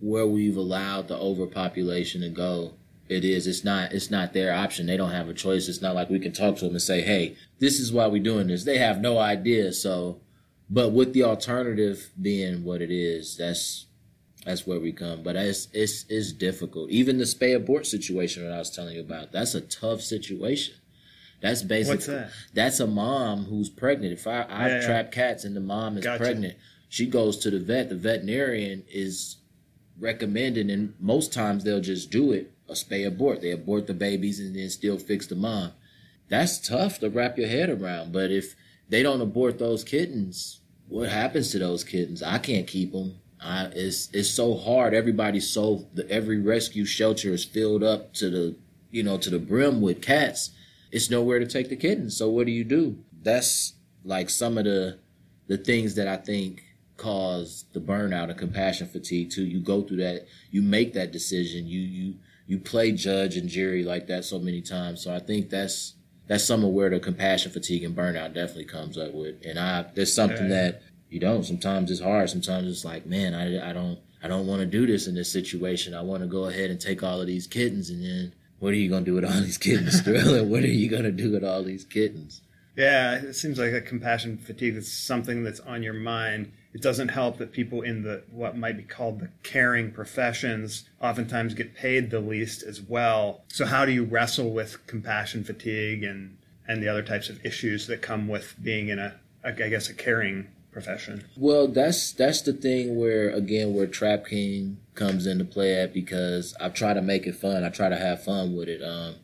where 0.00 0.26
we've 0.26 0.56
allowed 0.56 1.08
the 1.08 1.16
overpopulation 1.16 2.22
to 2.22 2.28
go. 2.28 2.74
It 3.08 3.24
is. 3.24 3.48
It's 3.48 3.64
not. 3.64 3.92
It's 3.92 4.10
not 4.10 4.32
their 4.32 4.54
option. 4.54 4.86
They 4.86 4.96
don't 4.96 5.10
have 5.10 5.28
a 5.28 5.34
choice. 5.34 5.68
It's 5.68 5.82
not 5.82 5.96
like 5.96 6.10
we 6.10 6.20
can 6.20 6.32
talk 6.32 6.56
to 6.56 6.64
them 6.64 6.74
and 6.74 6.82
say, 6.82 7.00
"Hey, 7.00 7.36
this 7.58 7.80
is 7.80 7.92
why 7.92 8.06
we're 8.06 8.22
doing 8.22 8.46
this." 8.46 8.62
They 8.62 8.78
have 8.78 9.00
no 9.00 9.18
idea. 9.18 9.72
So, 9.72 10.20
but 10.70 10.92
with 10.92 11.12
the 11.12 11.24
alternative 11.24 12.10
being 12.20 12.62
what 12.64 12.80
it 12.80 12.92
is, 12.92 13.36
that's 13.36 13.86
that's 14.46 14.66
where 14.66 14.80
we 14.80 14.92
come. 14.92 15.22
But 15.22 15.36
it's 15.36 15.68
it's 15.72 16.06
it's 16.08 16.32
difficult. 16.32 16.90
Even 16.90 17.18
the 17.18 17.24
spay 17.24 17.54
abort 17.56 17.86
situation 17.86 18.44
that 18.44 18.54
I 18.54 18.58
was 18.58 18.70
telling 18.70 18.94
you 18.94 19.00
about. 19.00 19.32
That's 19.32 19.54
a 19.54 19.60
tough 19.60 20.00
situation. 20.00 20.74
That's 21.42 21.62
basically 21.62 22.14
that? 22.14 22.30
that's 22.54 22.80
a 22.80 22.86
mom 22.86 23.46
who's 23.46 23.68
pregnant. 23.68 24.12
If 24.12 24.26
I 24.26 24.46
I've 24.48 24.72
Yeah, 24.72 24.86
trapped 24.86 25.12
cats 25.12 25.44
and 25.44 25.56
the 25.56 25.60
mom 25.60 25.98
is 25.98 26.04
Gotcha. 26.04 26.22
pregnant, 26.22 26.56
she 26.88 27.06
goes 27.06 27.36
to 27.38 27.50
the 27.50 27.58
vet. 27.58 27.88
The 27.88 27.96
veterinarian 27.96 28.84
is 28.88 29.38
recommending, 29.98 30.70
and 30.70 30.94
most 31.00 31.32
times 31.32 31.64
they'll 31.64 31.80
just 31.80 32.10
do 32.10 32.32
it 32.32 32.52
a 32.68 32.74
spay 32.74 33.06
abort. 33.06 33.40
They 33.40 33.50
abort 33.50 33.86
the 33.86 33.94
babies 33.94 34.38
and 34.38 34.54
then 34.54 34.70
still 34.70 34.98
fix 34.98 35.26
the 35.26 35.34
mom. 35.34 35.72
That's 36.28 36.60
tough 36.60 37.00
to 37.00 37.10
wrap 37.10 37.36
your 37.36 37.48
head 37.48 37.68
around. 37.68 38.12
But 38.12 38.30
if 38.30 38.54
they 38.88 39.02
don't 39.02 39.20
abort 39.20 39.58
those 39.58 39.82
kittens, 39.82 40.59
what 40.90 41.08
happens 41.08 41.50
to 41.52 41.58
those 41.58 41.84
kittens? 41.84 42.22
I 42.22 42.38
can't 42.38 42.66
keep 42.66 42.92
them. 42.92 43.20
I, 43.40 43.70
it's 43.74 44.10
it's 44.12 44.28
so 44.28 44.56
hard. 44.56 44.92
Everybody's 44.92 45.48
so 45.48 45.86
the, 45.94 46.08
every 46.10 46.38
rescue 46.38 46.84
shelter 46.84 47.32
is 47.32 47.44
filled 47.44 47.82
up 47.82 48.12
to 48.14 48.28
the 48.28 48.56
you 48.90 49.02
know 49.02 49.16
to 49.18 49.30
the 49.30 49.38
brim 49.38 49.80
with 49.80 50.02
cats. 50.02 50.50
It's 50.90 51.08
nowhere 51.08 51.38
to 51.38 51.46
take 51.46 51.68
the 51.68 51.76
kittens. 51.76 52.16
So 52.16 52.28
what 52.28 52.46
do 52.46 52.52
you 52.52 52.64
do? 52.64 52.98
That's 53.22 53.74
like 54.04 54.28
some 54.28 54.58
of 54.58 54.64
the 54.64 54.98
the 55.46 55.56
things 55.56 55.94
that 55.94 56.08
I 56.08 56.16
think 56.16 56.64
cause 56.96 57.64
the 57.72 57.80
burnout 57.80 58.28
and 58.28 58.38
compassion 58.38 58.86
fatigue 58.86 59.30
too. 59.30 59.44
You 59.44 59.60
go 59.60 59.82
through 59.82 59.98
that, 59.98 60.26
you 60.50 60.60
make 60.60 60.92
that 60.94 61.12
decision, 61.12 61.66
you 61.66 61.80
you 61.80 62.14
you 62.46 62.58
play 62.58 62.90
judge 62.90 63.36
and 63.36 63.48
jury 63.48 63.84
like 63.84 64.08
that 64.08 64.24
so 64.24 64.40
many 64.40 64.60
times. 64.60 65.02
So 65.02 65.14
I 65.14 65.20
think 65.20 65.50
that's 65.50 65.94
that's 66.30 66.44
some 66.44 66.62
of 66.64 66.70
where 66.70 66.88
the 66.88 67.00
compassion 67.00 67.50
fatigue 67.50 67.82
and 67.82 67.96
burnout 67.96 68.32
definitely 68.34 68.64
comes 68.66 68.96
up 68.96 69.12
with. 69.12 69.44
And 69.44 69.58
I 69.58 69.84
there's 69.94 70.14
something 70.14 70.48
Yeah. 70.48 70.62
that 70.62 70.82
you 71.10 71.18
don't. 71.18 71.42
Sometimes 71.44 71.90
it's 71.90 72.00
hard. 72.00 72.30
Sometimes 72.30 72.68
it's 72.70 72.84
like, 72.84 73.04
man, 73.04 73.34
I 73.34 73.70
I 73.70 73.72
don't 73.72 73.98
I 74.22 74.28
don't 74.28 74.46
want 74.46 74.60
to 74.60 74.66
do 74.66 74.86
this 74.86 75.06
in 75.08 75.14
this 75.16 75.32
situation. 75.32 75.92
I 75.92 76.02
want 76.02 76.22
to 76.22 76.28
go 76.28 76.44
ahead 76.44 76.70
and 76.70 76.80
take 76.80 77.02
all 77.02 77.20
of 77.20 77.26
these 77.26 77.46
kittens 77.48 77.90
and 77.90 78.02
then 78.04 78.32
what 78.60 78.72
are 78.72 78.76
you 78.76 78.88
gonna 78.88 79.04
do 79.04 79.14
with 79.14 79.24
all 79.24 79.40
these 79.48 79.58
kittens, 79.58 80.00
Thriller? 80.02 80.44
what 80.44 80.62
are 80.62 80.68
you 80.68 80.88
gonna 80.88 81.10
do 81.10 81.32
with 81.32 81.42
all 81.44 81.62
these 81.64 81.84
kittens? 81.84 82.42
Yeah, 82.76 83.16
it 83.16 83.34
seems 83.34 83.58
like 83.58 83.72
a 83.72 83.80
compassion 83.80 84.38
fatigue 84.38 84.76
is 84.76 84.90
something 84.90 85.42
that's 85.42 85.60
on 85.60 85.82
your 85.82 85.92
mind. 85.94 86.52
It 86.72 86.82
doesn't 86.82 87.08
help 87.08 87.38
that 87.38 87.52
people 87.52 87.82
in 87.82 88.02
the 88.02 88.22
what 88.30 88.56
might 88.56 88.76
be 88.76 88.84
called 88.84 89.20
the 89.20 89.30
caring 89.42 89.90
professions 89.90 90.88
oftentimes 91.00 91.54
get 91.54 91.74
paid 91.74 92.10
the 92.10 92.20
least 92.20 92.62
as 92.62 92.80
well. 92.80 93.42
So 93.48 93.66
how 93.66 93.84
do 93.84 93.92
you 93.92 94.04
wrestle 94.04 94.50
with 94.50 94.86
compassion 94.86 95.42
fatigue 95.44 96.04
and 96.04 96.36
and 96.68 96.80
the 96.80 96.88
other 96.88 97.02
types 97.02 97.28
of 97.28 97.44
issues 97.44 97.88
that 97.88 98.00
come 98.00 98.28
with 98.28 98.54
being 98.62 98.88
in 98.88 99.00
a, 99.00 99.16
I 99.44 99.50
guess 99.50 99.88
a 99.88 99.94
caring 99.94 100.46
profession? 100.70 101.24
Well, 101.36 101.66
that's 101.66 102.12
that's 102.12 102.42
the 102.42 102.52
thing 102.52 102.96
where 102.96 103.30
again 103.30 103.74
where 103.74 103.86
Trap 103.86 104.26
King 104.26 104.78
comes 104.94 105.26
into 105.26 105.44
play 105.44 105.74
at 105.74 105.92
because 105.92 106.54
I 106.60 106.68
try 106.68 106.94
to 106.94 107.02
make 107.02 107.26
it 107.26 107.34
fun. 107.34 107.64
I 107.64 107.70
try 107.70 107.88
to 107.88 107.96
have 107.96 108.22
fun 108.22 108.54
with 108.54 108.68
it. 108.68 108.82
Um, 108.82 109.16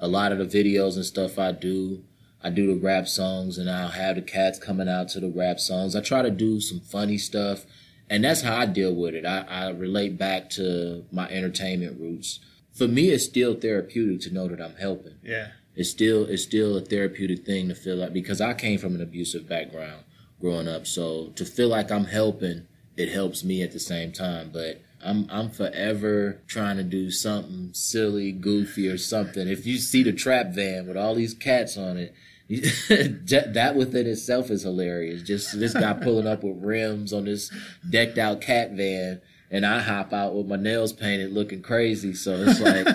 a 0.00 0.08
lot 0.08 0.32
of 0.32 0.38
the 0.38 0.44
videos 0.44 0.96
and 0.96 1.04
stuff 1.04 1.38
I 1.38 1.52
do, 1.52 2.02
I 2.42 2.50
do 2.50 2.66
the 2.66 2.80
rap 2.80 3.06
songs 3.06 3.58
and 3.58 3.70
I'll 3.70 3.88
have 3.88 4.16
the 4.16 4.22
cats 4.22 4.58
coming 4.58 4.88
out 4.88 5.08
to 5.10 5.20
the 5.20 5.28
rap 5.30 5.60
songs. 5.60 5.94
I 5.94 6.00
try 6.00 6.22
to 6.22 6.30
do 6.30 6.60
some 6.60 6.80
funny 6.80 7.18
stuff, 7.18 7.66
and 8.08 8.24
that's 8.24 8.42
how 8.42 8.56
I 8.56 8.66
deal 8.66 8.94
with 8.94 9.14
it. 9.14 9.26
I, 9.26 9.40
I 9.48 9.68
relate 9.70 10.16
back 10.18 10.48
to 10.50 11.04
my 11.12 11.28
entertainment 11.28 12.00
roots. 12.00 12.40
For 12.72 12.88
me, 12.88 13.10
it's 13.10 13.24
still 13.24 13.54
therapeutic 13.54 14.20
to 14.22 14.32
know 14.34 14.48
that 14.48 14.60
I'm 14.60 14.76
helping 14.76 15.16
Yeah. 15.22 15.48
it's 15.74 15.90
still 15.90 16.24
it's 16.24 16.42
still 16.44 16.76
a 16.76 16.80
therapeutic 16.80 17.44
thing 17.44 17.68
to 17.68 17.74
feel 17.74 17.96
like 17.96 18.12
because 18.12 18.40
I 18.40 18.54
came 18.54 18.78
from 18.78 18.94
an 18.94 19.02
abusive 19.02 19.48
background 19.48 20.04
growing 20.40 20.66
up. 20.68 20.86
So 20.86 21.28
to 21.36 21.44
feel 21.44 21.68
like 21.68 21.90
I'm 21.92 22.06
helping, 22.06 22.66
it 22.96 23.10
helps 23.10 23.44
me 23.44 23.62
at 23.62 23.72
the 23.72 23.80
same 23.80 24.12
time. 24.12 24.50
But 24.52 24.80
I'm 25.04 25.26
I'm 25.30 25.50
forever 25.50 26.40
trying 26.46 26.76
to 26.78 26.84
do 26.84 27.10
something 27.10 27.70
silly, 27.74 28.32
goofy, 28.32 28.88
or 28.88 28.96
something. 28.98 29.46
If 29.48 29.66
you 29.66 29.76
see 29.78 30.02
the 30.02 30.12
trap 30.12 30.46
van 30.54 30.86
with 30.86 30.96
all 30.96 31.14
these 31.14 31.34
cats 31.34 31.76
on 31.76 31.98
it. 31.98 32.14
that 32.50 33.74
within 33.76 34.08
itself 34.08 34.50
is 34.50 34.64
hilarious. 34.64 35.22
Just 35.22 35.58
this 35.60 35.72
guy 35.72 35.92
pulling 35.92 36.26
up 36.26 36.42
with 36.42 36.56
rims 36.60 37.12
on 37.12 37.26
this 37.26 37.52
decked 37.88 38.18
out 38.18 38.40
cat 38.40 38.72
van, 38.72 39.20
and 39.52 39.64
I 39.64 39.78
hop 39.78 40.12
out 40.12 40.34
with 40.34 40.48
my 40.48 40.56
nails 40.56 40.92
painted, 40.92 41.30
looking 41.30 41.62
crazy. 41.62 42.12
So 42.12 42.44
it's 42.44 42.58
like 42.58 42.86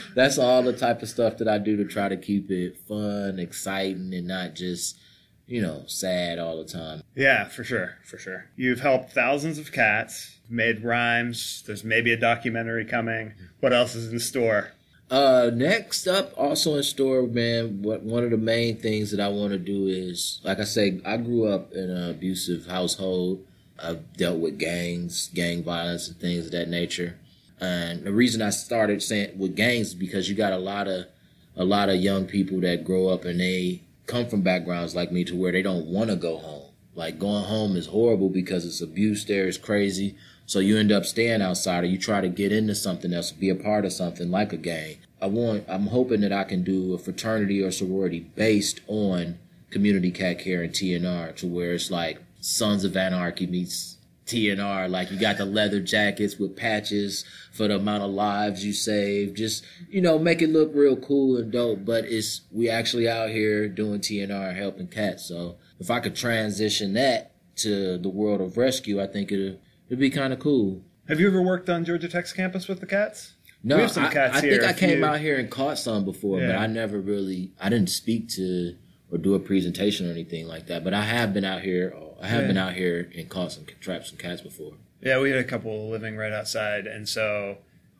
that's 0.16 0.38
all 0.38 0.64
the 0.64 0.72
type 0.72 1.02
of 1.02 1.08
stuff 1.08 1.36
that 1.36 1.46
I 1.46 1.58
do 1.58 1.76
to 1.76 1.84
try 1.84 2.08
to 2.08 2.16
keep 2.16 2.50
it 2.50 2.76
fun, 2.88 3.38
exciting, 3.38 4.12
and 4.12 4.26
not 4.26 4.56
just 4.56 4.98
you 5.46 5.62
know 5.62 5.84
sad 5.86 6.40
all 6.40 6.56
the 6.56 6.64
time. 6.64 7.00
Yeah, 7.14 7.44
for 7.44 7.62
sure, 7.62 7.98
for 8.04 8.18
sure. 8.18 8.46
You've 8.56 8.80
helped 8.80 9.12
thousands 9.12 9.56
of 9.60 9.70
cats, 9.70 10.36
made 10.48 10.82
rhymes. 10.82 11.62
There's 11.64 11.84
maybe 11.84 12.12
a 12.12 12.16
documentary 12.16 12.86
coming. 12.86 13.34
What 13.60 13.72
else 13.72 13.94
is 13.94 14.12
in 14.12 14.18
store? 14.18 14.72
Uh, 15.10 15.50
next 15.52 16.06
up, 16.06 16.32
also 16.36 16.76
in 16.76 16.84
store, 16.84 17.26
man. 17.26 17.82
What 17.82 18.02
one 18.02 18.22
of 18.22 18.30
the 18.30 18.36
main 18.36 18.76
things 18.76 19.10
that 19.10 19.18
I 19.18 19.28
want 19.28 19.50
to 19.50 19.58
do 19.58 19.88
is, 19.88 20.40
like 20.44 20.60
I 20.60 20.64
say, 20.64 21.00
I 21.04 21.16
grew 21.16 21.48
up 21.48 21.72
in 21.72 21.90
an 21.90 22.10
abusive 22.10 22.66
household. 22.66 23.44
I've 23.82 24.12
dealt 24.16 24.38
with 24.38 24.58
gangs, 24.58 25.28
gang 25.34 25.64
violence, 25.64 26.06
and 26.06 26.16
things 26.20 26.46
of 26.46 26.52
that 26.52 26.68
nature. 26.68 27.18
And 27.60 28.04
the 28.04 28.12
reason 28.12 28.40
I 28.40 28.50
started 28.50 29.02
saying 29.02 29.36
with 29.36 29.56
gangs 29.56 29.88
is 29.88 29.94
because 29.94 30.28
you 30.28 30.36
got 30.36 30.52
a 30.52 30.58
lot 30.58 30.86
of 30.86 31.06
a 31.56 31.64
lot 31.64 31.88
of 31.88 31.96
young 31.96 32.26
people 32.26 32.60
that 32.60 32.84
grow 32.84 33.08
up 33.08 33.24
and 33.24 33.40
they 33.40 33.82
come 34.06 34.28
from 34.28 34.42
backgrounds 34.42 34.94
like 34.94 35.10
me 35.10 35.24
to 35.24 35.36
where 35.36 35.50
they 35.50 35.62
don't 35.62 35.86
want 35.86 36.10
to 36.10 36.16
go 36.16 36.38
home. 36.38 36.70
Like 36.94 37.18
going 37.18 37.44
home 37.44 37.76
is 37.76 37.86
horrible 37.86 38.28
because 38.28 38.64
it's 38.64 38.80
abuse 38.80 39.24
there, 39.24 39.48
it's 39.48 39.58
crazy. 39.58 40.16
So 40.50 40.58
you 40.58 40.78
end 40.78 40.90
up 40.90 41.04
staying 41.04 41.42
outside 41.42 41.84
or 41.84 41.86
you 41.86 41.96
try 41.96 42.20
to 42.20 42.28
get 42.28 42.50
into 42.50 42.74
something 42.74 43.12
else, 43.14 43.30
be 43.30 43.50
a 43.50 43.54
part 43.54 43.84
of 43.84 43.92
something 43.92 44.32
like 44.32 44.52
a 44.52 44.56
gang. 44.56 44.96
I 45.22 45.26
want 45.26 45.64
I'm 45.68 45.86
hoping 45.86 46.22
that 46.22 46.32
I 46.32 46.42
can 46.42 46.64
do 46.64 46.92
a 46.92 46.98
fraternity 46.98 47.62
or 47.62 47.70
sorority 47.70 48.18
based 48.34 48.80
on 48.88 49.38
community 49.70 50.10
cat 50.10 50.40
care 50.40 50.64
and 50.64 50.72
TNR 50.72 51.36
to 51.36 51.46
where 51.46 51.74
it's 51.74 51.92
like 51.92 52.18
Sons 52.40 52.82
of 52.82 52.96
Anarchy 52.96 53.46
meets 53.46 53.98
TNR. 54.26 54.90
Like 54.90 55.12
you 55.12 55.20
got 55.20 55.36
the 55.38 55.44
leather 55.44 55.80
jackets 55.80 56.36
with 56.36 56.56
patches 56.56 57.24
for 57.52 57.68
the 57.68 57.76
amount 57.76 58.02
of 58.02 58.10
lives 58.10 58.64
you 58.64 58.72
save. 58.72 59.34
Just, 59.34 59.64
you 59.88 60.00
know, 60.00 60.18
make 60.18 60.42
it 60.42 60.50
look 60.50 60.72
real 60.74 60.96
cool 60.96 61.36
and 61.36 61.52
dope. 61.52 61.84
But 61.84 62.06
it's, 62.06 62.40
we 62.50 62.68
actually 62.68 63.08
out 63.08 63.30
here 63.30 63.68
doing 63.68 64.00
TNR 64.00 64.56
helping 64.56 64.88
cats. 64.88 65.26
So 65.26 65.58
if 65.78 65.92
I 65.92 66.00
could 66.00 66.16
transition 66.16 66.94
that 66.94 67.30
to 67.58 67.98
the 67.98 68.08
world 68.08 68.40
of 68.40 68.56
rescue, 68.56 69.00
I 69.00 69.06
think 69.06 69.30
it'd, 69.30 69.60
it'd 69.90 69.98
be 70.00 70.08
kind 70.10 70.32
of 70.32 70.38
cool. 70.38 70.80
Have 71.08 71.20
you 71.20 71.26
ever 71.26 71.42
worked 71.42 71.68
on 71.68 71.84
Georgia 71.84 72.08
Tech's 72.08 72.32
campus 72.32 72.68
with 72.68 72.80
the 72.80 72.86
cats? 72.86 73.34
No, 73.62 73.76
We 73.76 73.82
have 73.82 73.90
some 73.90 74.04
I, 74.04 74.08
I 74.08 74.40
think 74.40 74.62
I 74.62 74.72
came 74.72 75.00
you- 75.00 75.04
out 75.04 75.20
here 75.20 75.36
and 75.38 75.50
caught 75.50 75.78
some 75.78 76.04
before, 76.06 76.40
but 76.40 76.56
I 76.56 76.66
never 76.66 76.98
really, 76.98 77.52
I 77.60 77.68
didn't 77.68 77.90
speak 77.90 78.28
to 78.30 78.74
or 79.12 79.18
do 79.18 79.34
a 79.34 79.38
presentation 79.40 80.08
or 80.08 80.12
anything 80.12 80.46
like 80.46 80.66
that. 80.68 80.82
But 80.84 80.94
I 80.94 81.02
have 81.02 81.34
been 81.34 81.44
out 81.44 81.60
here, 81.62 81.94
I 82.22 82.28
have 82.28 82.42
Yeah. 82.42 82.46
been 82.46 82.56
out 82.56 82.72
here 82.74 83.10
and 83.14 83.28
caught 83.28 83.52
some, 83.52 83.66
trapped 83.80 84.06
some 84.06 84.16
cats 84.16 84.40
before. 84.40 84.74
Yeah, 85.02 85.20
we 85.20 85.30
had 85.30 85.40
a 85.40 85.44
couple 85.44 85.90
living 85.90 86.16
right 86.16 86.32
outside, 86.32 86.86
and 86.86 87.06
so 87.08 87.58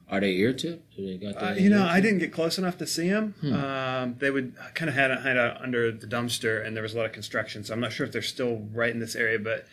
Are 0.08 0.20
they 0.20 0.32
ear 0.32 0.52
tipped? 0.52 0.96
They 0.96 1.18
uh, 1.26 1.54
you 1.54 1.68
know 1.70 1.84
I 1.86 2.00
didn't 2.00 2.18
get 2.20 2.32
close 2.32 2.56
enough 2.58 2.78
to 2.78 2.86
see 2.86 3.08
them. 3.08 3.34
Hmm. 3.40 3.52
Um, 3.54 4.16
they 4.18 4.30
would 4.30 4.54
kind 4.74 4.88
of 4.88 4.94
had 4.94 5.10
a 5.10 5.16
hide 5.20 5.36
out 5.36 5.60
under 5.62 5.90
the 5.92 6.06
dumpster, 6.06 6.64
and 6.64 6.74
there 6.76 6.82
was 6.82 6.94
a 6.94 6.96
lot 6.98 7.06
of 7.06 7.12
construction, 7.12 7.64
so 7.64 7.72
I'm 7.74 7.80
not 7.80 7.92
sure 7.92 8.06
if 8.06 8.12
they're 8.12 8.22
still 8.22 8.66
right 8.72 8.90
in 8.92 8.98
this 9.00 9.14
area. 9.16 9.38
But 9.38 9.66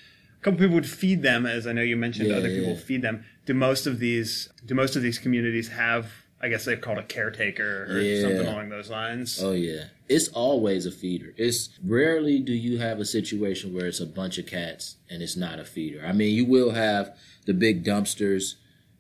couple 0.48 0.66
people 0.66 0.76
would 0.76 0.90
feed 0.90 1.22
them, 1.22 1.46
as 1.46 1.68
I 1.68 1.74
know 1.74 1.82
you 1.82 1.96
mentioned. 1.98 2.30
Yeah, 2.30 2.36
other 2.38 2.50
people 2.50 2.74
yeah. 2.74 2.80
feed 2.80 3.02
them. 3.02 3.26
Do 3.46 3.54
most 3.54 3.88
of 3.88 4.00
these 4.00 4.50
do 4.66 4.76
most 4.76 4.96
of 4.96 5.02
these 5.02 5.20
communities 5.20 5.70
have? 5.70 6.12
I 6.40 6.50
guess 6.50 6.66
they're 6.66 6.78
called 6.78 7.00
a 7.00 7.04
caretaker 7.04 7.88
or 7.90 8.00
Yeah. 8.00 8.22
something 8.22 8.46
along 8.48 8.70
those 8.70 8.90
lines. 8.92 9.42
Oh 9.42 9.54
yeah, 9.54 9.86
it's 10.08 10.28
always 10.30 10.86
a 10.86 10.92
feeder. 10.92 11.34
It's 11.36 11.70
rarely 11.84 12.40
do 12.40 12.54
you 12.54 12.78
have 12.78 13.00
a 13.00 13.06
situation 13.06 13.74
where 13.74 13.88
it's 13.88 14.00
a 14.00 14.06
bunch 14.06 14.38
of 14.38 14.46
cats 14.46 14.98
and 15.10 15.24
it's 15.24 15.36
not 15.36 15.60
a 15.60 15.66
feeder. 15.66 16.06
I 16.06 16.14
mean, 16.14 16.36
you 16.36 16.46
will 16.46 16.72
have 16.72 17.18
the 17.46 17.54
big 17.54 17.84
dumpsters, 17.84 18.56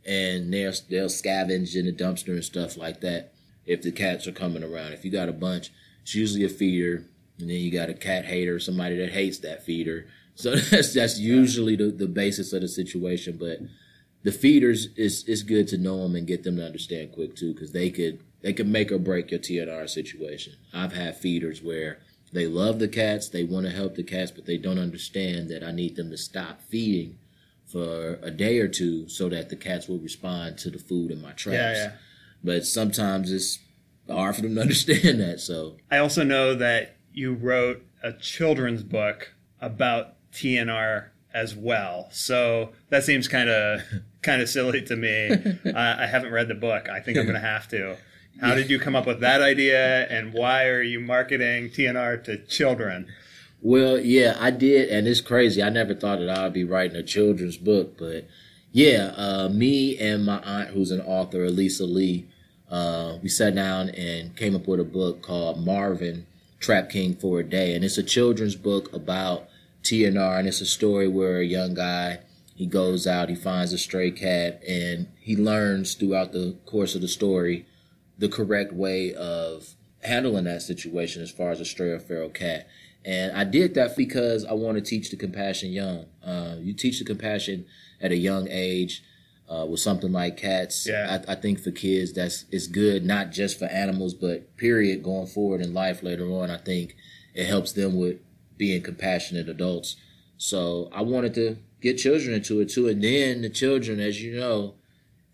and 0.05 0.53
they'll 0.53 0.73
they'll 0.89 1.07
scavenge 1.10 1.75
in 1.75 1.86
the 1.86 1.93
dumpster 1.93 2.29
and 2.29 2.43
stuff 2.43 2.75
like 2.77 3.01
that. 3.01 3.33
If 3.65 3.81
the 3.81 3.91
cats 3.91 4.25
are 4.27 4.31
coming 4.31 4.63
around, 4.63 4.93
if 4.93 5.03
you 5.05 5.12
got 5.12 5.29
a 5.29 5.33
bunch, 5.33 5.71
it's 6.01 6.15
usually 6.15 6.45
a 6.45 6.49
feeder, 6.49 7.03
and 7.38 7.49
then 7.49 7.57
you 7.57 7.69
got 7.69 7.89
a 7.89 7.93
cat 7.93 8.25
hater, 8.25 8.60
somebody 8.60 8.97
that 8.97 9.12
hates 9.12 9.39
that 9.39 9.63
feeder. 9.63 10.07
So 10.38 10.56
that's 10.71 10.93
that's 10.93 11.19
usually 11.19 11.76
the, 11.76 11.91
the 11.91 12.08
basis 12.08 12.54
of 12.54 12.62
the 12.62 12.67
situation. 12.67 13.38
But 13.38 13.60
the 14.23 14.32
feeders 14.32 14.88
is 14.95 15.26
it's 15.28 15.43
good 15.43 15.67
to 15.69 15.78
know 15.78 16.04
them 16.04 16.15
and 16.15 16.28
get 16.28 16.43
them 16.43 16.58
to 16.58 16.65
understand 16.65 17.12
quick 17.12 17.36
too, 17.36 17.54
because 17.54 17.71
they 17.71 17.89
could 17.89 18.19
they 18.41 18.54
could 18.54 18.67
make 18.67 18.91
or 18.91 19.00
break 19.00 19.32
your 19.32 19.39
TNR 19.39 19.89
situation. 19.89 20.54
I've 20.73 20.93
had 20.93 21.17
feeders 21.17 21.62
where 21.62 22.00
they 22.32 22.45
love 22.45 22.80
the 22.80 22.88
cats, 22.88 23.30
they 23.30 23.43
want 23.43 23.65
to 23.65 23.71
help 23.71 23.95
the 23.95 24.04
cats, 24.04 24.32
but 24.32 24.45
they 24.45 24.58
don't 24.58 24.80
understand 24.80 25.50
that 25.50 25.63
I 25.63 25.71
need 25.71 25.95
them 25.95 26.12
to 26.12 26.17
stop 26.17 26.62
feeding 26.62 27.17
for 27.65 28.19
a 28.21 28.32
day 28.32 28.60
or 28.60 28.67
two 28.67 29.10
so 29.10 29.28
that 29.30 29.50
the 29.50 29.56
cats 29.56 29.88
will 29.88 30.00
respond 30.00 30.58
to 30.60 30.69
the 30.69 30.78
food 30.78 31.12
in 31.12 31.21
my 31.21 31.32
traps. 31.32 31.58
Yeah, 31.58 31.73
yeah. 31.73 31.91
But 32.43 32.65
sometimes 32.65 33.32
it's 33.32 33.60
hard 34.08 34.36
for 34.36 34.43
them 34.43 34.56
to 34.56 34.62
understand 34.67 35.19
that. 35.19 35.39
So 35.39 35.78
I 35.89 35.97
also 35.97 36.23
know 36.23 36.54
that 36.56 36.97
you 37.12 37.34
wrote 37.34 37.84
a 38.04 38.13
children's 38.13 38.84
book 38.84 39.34
about 39.60 40.16
TNR 40.34 41.08
as 41.34 41.56
well. 41.56 42.08
So 42.12 42.72
that 42.90 43.04
seems 43.04 43.28
kind 43.28 43.50
of 43.50 43.82
kind 44.22 44.42
of 44.42 44.50
silly 44.50 44.82
to 44.84 44.96
me. 44.96 45.32
I, 45.74 46.04
I 46.04 46.08
haven't 46.08 46.32
read 46.32 46.48
the 46.48 46.56
book. 46.56 46.90
I 46.90 47.00
think 47.00 47.18
I'm 47.18 47.26
going 47.26 47.36
to 47.42 47.48
have 47.48 47.68
to. 47.70 47.98
How 48.42 48.54
did 48.54 48.70
you 48.70 48.80
come 48.80 48.96
up 48.96 49.08
with 49.08 49.20
that 49.22 49.42
idea, 49.42 50.06
and 50.08 50.32
why 50.32 50.66
are 50.68 50.84
you 50.84 51.00
marketing 51.00 51.70
TNR 51.70 52.24
to 52.26 52.38
children? 52.46 53.08
Well, 53.62 54.00
yeah, 54.00 54.38
I 54.40 54.52
did, 54.52 54.90
and 54.90 55.08
it's 55.08 55.22
crazy. 55.22 55.63
I 55.63 55.70
never 55.70 55.96
thought 55.96 56.20
that 56.20 56.30
I'd 56.30 56.54
be 56.54 56.63
writing 56.63 56.96
a 56.96 57.02
children's 57.02 57.58
book, 57.58 57.98
but 57.98 58.28
yeah, 58.72 59.13
uh, 59.18 59.50
me 59.50 59.98
and 59.98 60.24
my 60.24 60.40
aunt, 60.42 60.70
who's 60.70 60.92
an 60.92 61.02
author, 61.02 61.46
Elisa 61.46 61.86
Lee, 61.86 62.28
uh, 62.70 63.18
we 63.24 63.30
sat 63.30 63.56
down 63.56 63.90
and 63.90 64.36
came 64.36 64.56
up 64.56 64.68
with 64.68 64.80
a 64.80 64.84
book 64.84 65.24
called 65.24 65.66
Marvin 65.66 66.28
Trap 66.60 66.92
King 66.92 67.16
for 67.16 67.40
a 67.40 67.44
Day, 67.44 67.74
and 67.74 67.84
it's 67.84 67.98
a 67.98 68.04
children's 68.04 68.56
book 68.56 68.94
about 68.94 69.48
TNR, 69.84 70.40
and 70.40 70.48
it's 70.48 70.62
a 70.62 70.66
story 70.66 71.08
where 71.08 71.40
a 71.40 71.46
young 71.46 71.74
guy 71.74 72.20
he 72.58 72.66
goes 72.66 73.06
out, 73.06 73.30
he 73.30 73.36
finds 73.36 73.72
a 73.72 73.78
stray 73.78 74.10
cat, 74.10 74.63
and 74.68 75.08
he 75.20 75.36
learns 75.36 75.94
throughout 75.94 76.32
the 76.32 76.58
course 76.66 76.96
of 76.96 77.02
the 77.02 77.08
story 77.08 77.68
the 78.18 78.28
correct 78.28 78.74
way 78.74 79.13
of 79.13 79.76
handling 80.02 80.46
that 80.46 80.63
situation 80.63 81.22
as 81.22 81.30
far 81.30 81.52
as 81.52 81.62
a 81.62 81.66
stray 81.66 81.90
or 81.90 82.00
feral 82.00 82.30
cat. 82.30 82.68
And 83.06 83.32
I 83.38 83.44
did 83.44 83.76
that 83.76 83.96
because 83.96 84.44
I 84.44 84.54
want 84.54 84.76
to 84.76 84.82
teach 84.82 85.12
the 85.12 85.18
compassion 85.18 85.72
young. 85.72 86.08
Uh, 86.26 86.56
you 86.60 86.74
teach 86.74 86.98
the 86.98 87.06
compassion 87.06 87.66
at 88.02 88.12
a 88.12 88.18
young 88.18 88.48
age 88.50 89.04
uh, 89.48 89.66
with 89.66 89.80
something 89.80 90.12
like 90.12 90.38
cats. 90.38 90.88
Yeah. 90.88 91.22
I, 91.28 91.34
I 91.34 91.36
think 91.36 91.60
for 91.60 91.70
kids, 91.72 92.12
that's 92.12 92.46
it's 92.52 92.68
good 92.68 93.06
not 93.06 93.32
just 93.32 93.60
for 93.60 93.66
animals, 93.66 94.16
but 94.16 94.58
period 94.58 95.04
going 95.04 95.28
forward 95.28 95.62
in 95.62 95.76
life 95.76 96.02
later 96.02 96.26
on. 96.26 96.50
I 96.50 96.58
think 96.58 96.96
it 97.36 97.46
helps 97.46 97.72
them 97.72 97.96
with 97.98 98.18
being 98.58 98.82
compassionate 98.82 99.50
adults. 99.50 99.96
So 100.38 100.89
I 100.93 101.02
wanted 101.02 101.34
to 101.36 101.58
get 101.82 101.98
children 101.98 102.34
into 102.34 102.60
it 102.60 102.70
too, 102.70 102.88
and 102.88 103.04
then 103.04 103.41
the 103.41 103.50
children, 103.50 104.00
as 104.00 104.22
you 104.22 104.39
know, 104.39 104.76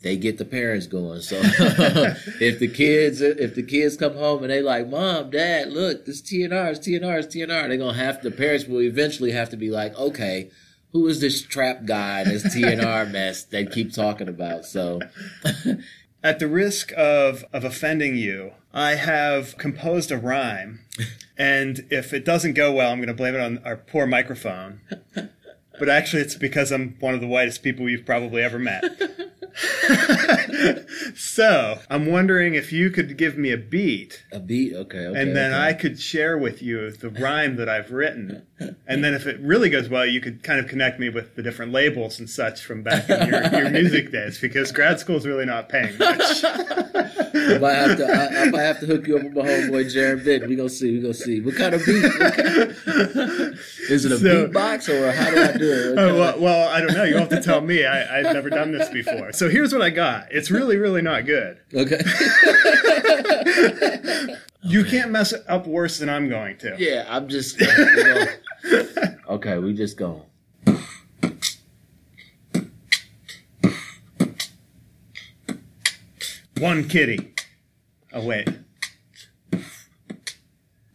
they 0.02 0.18
get 0.18 0.38
the 0.38 0.46
parents 0.46 0.86
going. 0.86 1.22
So 1.22 1.40
if 1.42 2.60
the 2.60 2.68
kids 2.68 3.22
if 3.22 3.56
the 3.56 3.64
kids 3.64 3.98
come 3.98 4.16
home 4.16 4.44
and 4.44 4.52
they 4.52 4.62
like, 4.62 4.88
Mom, 4.88 5.30
Dad, 5.30 5.72
look, 5.72 6.06
this 6.06 6.22
TNR, 6.22 6.72
it's 6.72 6.80
TNR, 6.80 7.20
it's 7.20 7.36
TNR, 7.36 7.68
they're 7.68 7.78
gonna 7.78 7.98
have 7.98 8.22
the 8.22 8.32
parents 8.32 8.66
will 8.66 8.82
eventually 8.82 9.32
have 9.32 9.50
to 9.50 9.58
be 9.58 9.72
like, 9.72 9.98
okay, 9.98 10.52
who 10.92 11.08
is 11.08 11.20
this 11.20 11.42
trap 11.42 11.86
guy 11.86 12.22
and 12.22 12.32
this 12.32 12.44
TNR 12.56 13.12
mess 13.12 13.44
they 13.44 13.66
keep 13.66 13.94
talking 13.94 14.28
about? 14.28 14.66
So 14.66 15.00
At 16.24 16.40
the 16.40 16.48
risk 16.48 16.94
of 16.96 17.44
of 17.52 17.66
offending 17.66 18.16
you, 18.16 18.54
I 18.74 18.96
have 18.96 19.58
composed 19.58 20.10
a 20.10 20.18
rhyme, 20.18 20.80
and 21.38 21.86
if 21.90 22.14
it 22.14 22.24
doesn't 22.24 22.54
go 22.54 22.72
well, 22.72 22.92
I'm 22.92 23.00
going 23.00 23.08
to 23.08 23.14
blame 23.14 23.36
it 23.36 23.42
on 23.42 23.60
our 23.66 23.76
poor 23.76 24.08
microphone. 24.08 24.80
But 25.80 25.90
actually, 25.90 26.22
it's 26.22 26.36
because 26.36 26.72
I'm 26.72 26.96
one 27.00 27.14
of 27.14 27.20
the 27.20 27.28
whitest 27.28 27.62
people 27.64 27.90
you've 27.90 28.06
probably 28.06 28.42
ever 28.42 28.60
met. 28.60 28.84
so 31.16 31.80
I'm 31.89 32.06
wondering 32.08 32.56
if 32.56 32.72
you 32.72 32.89
could 32.89 33.18
give 33.18 33.38
me 33.38 33.52
a 33.52 33.58
beat, 33.58 34.24
a 34.32 34.39
beat, 34.39 34.74
okay, 34.74 35.06
okay. 35.08 35.20
and 35.22 35.36
then 35.36 35.52
okay. 35.54 35.62
I 35.62 35.74
could 35.74 36.00
share 36.00 36.38
with 36.38 36.62
you 36.62 36.92
the 36.92 37.10
rhyme 37.10 37.56
that 37.58 37.70
I've 37.70 37.92
written. 37.92 38.46
And 38.88 39.04
then 39.04 39.13
if 39.13 39.26
it 39.28 39.39
really 39.42 39.70
goes 39.70 39.89
well, 39.89 40.06
you 40.06 40.22
could 40.22 40.42
kind 40.44 40.60
of 40.60 40.68
connect 40.68 41.00
me 41.00 41.10
with 41.10 41.36
the 41.36 41.44
different 41.44 41.72
labels 41.74 42.20
and 42.20 42.30
such 42.30 42.63
from 42.63 42.82
back 42.84 43.10
in 43.10 43.28
your, 43.28 43.44
your 43.62 43.70
music 43.72 44.12
days, 44.12 44.39
because 44.39 44.72
grad 44.72 45.00
school 45.00 45.18
is 45.18 45.28
really 45.28 45.46
not 45.46 45.68
paying 45.70 45.98
much. 45.98 46.44
I 46.46 47.58
might 47.60 47.74
have 47.74 47.98
to 47.98 48.06
I, 48.08 48.42
I 48.44 48.50
might 48.50 48.62
have 48.62 48.80
to 48.80 48.86
hook 48.86 49.06
you 49.08 49.18
up 49.18 49.24
with 49.24 49.34
my 49.34 49.42
homeboy 49.42 49.92
Jared 49.92 50.24
Benton. 50.24 50.50
We're 50.50 50.58
gonna 50.58 50.70
see, 50.70 50.96
We're 50.96 51.02
gonna 51.02 51.13
see. 51.13 51.42
What 51.42 51.56
kind 51.56 51.76
of 51.76 51.86
beat? 51.86 52.06
Is 53.89 54.06
it 54.06 54.12
a 54.12 54.18
So- 54.18 54.48
beatbox 54.48 54.88
or 54.89 55.12
how 55.12 55.30
do 55.32 55.42
I 55.42 55.58
do 55.58 55.72
it? 55.92 55.98
Oh, 56.00 56.18
well, 56.18 56.39
well, 56.39 56.70
I 56.70 56.80
don't 56.80 56.94
know. 56.94 57.04
You'll 57.04 57.20
have 57.20 57.30
to 57.30 57.42
tell 57.42 57.62
me. 57.62 57.86
I, 57.86 58.20
I've 58.20 58.34
never 58.34 58.50
done 58.50 58.72
this 58.72 58.89
before. 58.89 59.32
So 59.34 59.43
here's 59.50 59.74
what 59.74 59.82
I 59.82 59.90
got. 59.90 60.28
It's 60.32 60.52
really, 60.52 60.78
really 60.78 61.02
not 61.02 61.26
good. 61.26 61.58
okay. 61.74 62.00
You 64.66 64.86
can't 64.86 65.12
mess 65.12 65.34
it 65.34 65.44
up 65.46 65.68
worse 65.68 66.00
than 66.00 66.08
I'm 66.10 66.30
going 66.30 66.58
to. 66.60 66.78
yeah, 66.80 67.06
I'm 67.10 67.28
just 67.28 67.62
Okay, 69.28 69.58
we 69.58 69.74
just 69.74 69.98
go. 69.98 70.26
One 76.60 76.88
kitty. 76.88 77.34
Oh, 78.14 78.26
wait. 78.26 78.48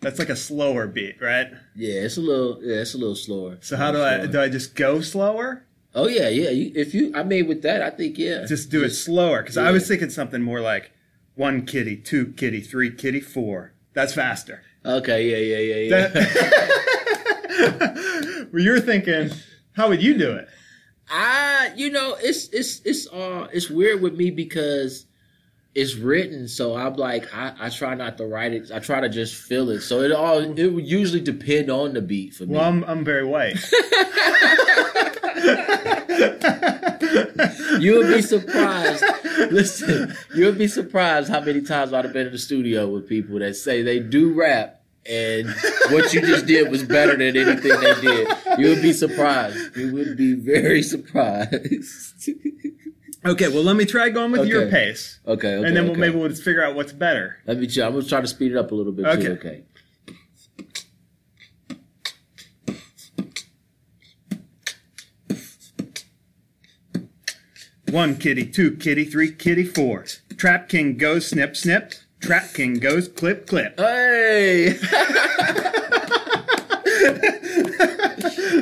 That's 0.00 0.18
like 0.18 0.28
a 0.28 0.36
slower 0.36 0.86
beat, 0.86 1.20
right? 1.20 1.48
Yeah, 1.74 2.02
it's 2.02 2.16
a 2.16 2.20
little 2.20 2.60
yeah, 2.62 2.76
it's 2.76 2.94
a 2.94 2.98
little 2.98 3.16
slower. 3.16 3.58
So 3.60 3.76
how 3.76 3.90
do 3.90 4.02
I 4.02 4.26
do? 4.26 4.40
I 4.40 4.48
just 4.48 4.76
go 4.76 5.00
slower? 5.00 5.64
Oh 5.94 6.06
yeah, 6.06 6.28
yeah. 6.28 6.50
You, 6.50 6.72
if 6.74 6.92
you, 6.94 7.12
I 7.14 7.22
mean, 7.22 7.48
with 7.48 7.62
that, 7.62 7.80
I 7.82 7.90
think 7.90 8.18
yeah. 8.18 8.44
Just 8.46 8.70
do 8.70 8.84
it 8.84 8.90
slower? 8.90 9.42
Because 9.42 9.56
I 9.56 9.70
was 9.70 9.88
thinking 9.88 10.10
something 10.10 10.42
more 10.42 10.60
like 10.60 10.92
one 11.34 11.64
kitty, 11.64 11.96
two 11.96 12.32
kitty, 12.36 12.60
three 12.60 12.90
kitty, 12.90 13.20
four. 13.20 13.72
That's 13.94 14.14
faster. 14.14 14.62
Okay, 14.84 15.28
yeah, 15.28 15.56
yeah, 15.56 15.74
yeah, 15.74 15.88
yeah. 15.88 16.08
That, 16.08 17.38
Well, 18.52 18.62
you're 18.62 18.80
thinking, 18.80 19.30
how 19.72 19.88
would 19.88 20.02
you 20.02 20.16
do 20.16 20.32
it? 20.32 20.48
I, 21.10 21.72
you 21.76 21.90
know, 21.90 22.16
it's 22.20 22.48
it's 22.48 22.80
it's 22.84 23.06
uh 23.08 23.48
it's 23.52 23.70
weird 23.70 24.02
with 24.02 24.14
me 24.14 24.30
because 24.30 25.06
it's 25.74 25.94
written, 25.94 26.48
so 26.48 26.76
I'm 26.76 26.94
like 26.94 27.32
I, 27.34 27.54
I 27.58 27.68
try 27.70 27.94
not 27.94 28.18
to 28.18 28.26
write 28.26 28.52
it. 28.52 28.70
I 28.72 28.78
try 28.78 29.00
to 29.00 29.08
just 29.08 29.34
feel 29.34 29.70
it. 29.70 29.80
So 29.80 30.00
it 30.00 30.12
all 30.12 30.38
it 30.38 30.72
would 30.72 30.86
usually 30.86 31.20
depend 31.20 31.70
on 31.70 31.94
the 31.94 32.02
beat 32.02 32.34
for 32.34 32.46
me. 32.46 32.56
Well, 32.56 32.64
I'm, 32.64 32.84
I'm 32.84 33.04
very 33.04 33.24
white. 33.24 33.56
you 37.80 37.98
would 37.98 38.14
be 38.14 38.22
surprised. 38.22 39.04
Listen, 39.50 40.14
you 40.34 40.46
would 40.46 40.58
be 40.58 40.68
surprised 40.68 41.28
how 41.28 41.40
many 41.40 41.62
times 41.62 41.92
I've 41.92 42.12
been 42.12 42.26
in 42.26 42.32
the 42.32 42.38
studio 42.38 42.88
with 42.88 43.08
people 43.08 43.38
that 43.38 43.54
say 43.54 43.82
they 43.82 44.00
do 44.00 44.32
rap 44.32 44.78
and 45.08 45.48
what 45.90 46.12
you 46.12 46.20
just 46.20 46.46
did 46.46 46.70
was 46.70 46.82
better 46.82 47.16
than 47.16 47.36
anything 47.36 47.80
they 47.80 48.00
did. 48.00 48.28
You 48.58 48.68
would 48.68 48.82
be 48.82 48.92
surprised. 48.92 49.76
You 49.76 49.92
would 49.94 50.16
be 50.16 50.34
very 50.34 50.82
surprised. 50.82 52.30
Okay, 53.24 53.48
well, 53.48 53.64
let 53.64 53.74
me 53.74 53.84
try 53.84 54.10
going 54.10 54.30
with 54.30 54.46
your 54.46 54.70
pace. 54.70 55.18
okay, 55.26 55.56
okay. 55.56 55.66
and 55.66 55.76
then 55.76 55.84
we'll, 55.84 55.92
okay. 55.92 56.00
maybe 56.00 56.16
we'll 56.16 56.28
just 56.28 56.44
figure 56.44 56.62
out 56.62 56.76
what's 56.76 56.92
better. 56.92 57.38
Let 57.46 57.58
me 57.58 57.66
try. 57.66 57.84
I'm 57.84 57.92
gonna 57.92 58.04
try 58.04 58.20
to 58.20 58.28
speed 58.28 58.52
it 58.52 58.56
up 58.56 58.70
a 58.70 58.74
little 58.76 58.92
bit 58.92 59.06
Okay. 59.06 59.22
too. 59.22 59.32
Okay. 59.32 59.62
One 67.90 68.16
kitty, 68.16 68.44
two 68.46 68.76
kitty, 68.76 69.04
three 69.04 69.32
kitty, 69.32 69.64
four. 69.64 70.04
Trap 70.36 70.68
king 70.68 70.96
goes 70.98 71.26
snip, 71.28 71.56
snip. 71.56 71.94
Trap 72.20 72.52
king 72.52 72.74
goes 72.74 73.08
clip, 73.08 73.46
clip. 73.46 73.78
Hey. 73.78 74.70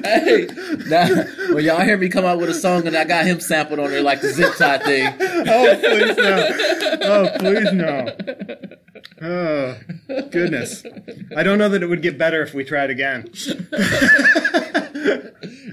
hey. 0.04 0.46
Now, 0.86 1.08
when 1.52 1.64
y'all 1.64 1.80
hear 1.80 1.96
me 1.96 2.08
come 2.08 2.24
out 2.24 2.38
with 2.38 2.50
a 2.50 2.54
song 2.54 2.86
and 2.86 2.96
I 2.96 3.04
got 3.04 3.26
him 3.26 3.40
sampled 3.40 3.80
on 3.80 3.90
there 3.90 4.02
like 4.02 4.20
the 4.20 4.28
zip 4.32 4.54
tie 4.56 4.78
thing. 4.78 5.12
Oh, 5.48 5.76
please 5.80 6.16
no. 6.16 6.48
Oh, 7.02 7.28
please 7.38 7.72
no. 7.72 8.16
Oh, 9.22 9.76
goodness. 10.30 10.84
I 11.36 11.42
don't 11.42 11.58
know 11.58 11.68
that 11.68 11.82
it 11.82 11.86
would 11.86 12.02
get 12.02 12.18
better 12.18 12.42
if 12.42 12.52
we 12.54 12.64
tried 12.64 12.90
again. 12.90 13.30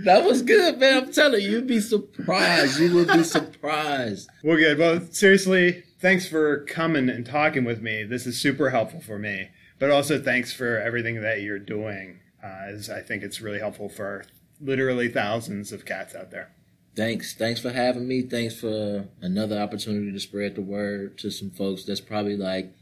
that 0.04 0.24
was 0.24 0.42
good, 0.42 0.80
man. 0.80 1.04
I'm 1.04 1.12
telling 1.12 1.42
you, 1.42 1.52
you'd 1.52 1.68
be 1.68 1.80
surprised. 1.80 2.80
You 2.80 2.94
would 2.96 3.08
be 3.08 3.24
surprised. 3.24 4.30
Well, 4.44 4.58
good. 4.58 4.78
Well, 4.78 5.02
seriously, 5.12 5.84
thanks 6.00 6.28
for 6.28 6.66
coming 6.66 7.10
and 7.10 7.26
talking 7.26 7.64
with 7.64 7.82
me. 7.82 8.04
This 8.04 8.28
is 8.28 8.40
super 8.40 8.72
helpful 8.72 9.00
for 9.00 9.18
me. 9.18 9.50
But 9.80 9.90
also, 9.90 10.22
thanks 10.22 10.54
for 10.54 10.80
everything 10.80 11.22
that 11.22 11.42
you're 11.42 11.60
doing. 11.60 12.20
Uh, 12.44 12.66
as 12.68 12.90
I 12.90 13.02
think 13.02 13.24
it's 13.24 13.40
really 13.40 13.60
helpful 13.60 13.88
for 13.88 14.26
literally 14.60 15.08
thousands 15.08 15.72
of 15.72 15.86
cats 15.86 16.14
out 16.14 16.32
there. 16.32 16.52
Thanks. 16.96 17.34
Thanks 17.34 17.60
for 17.60 17.72
having 17.72 18.08
me. 18.08 18.22
Thanks 18.22 18.60
for 18.60 19.08
another 19.22 19.58
opportunity 19.60 20.12
to 20.12 20.20
spread 20.20 20.56
the 20.56 20.62
word 20.62 21.18
to 21.20 21.32
some 21.32 21.50
folks 21.50 21.86
that's 21.86 22.02
probably 22.02 22.36
like, 22.38 22.74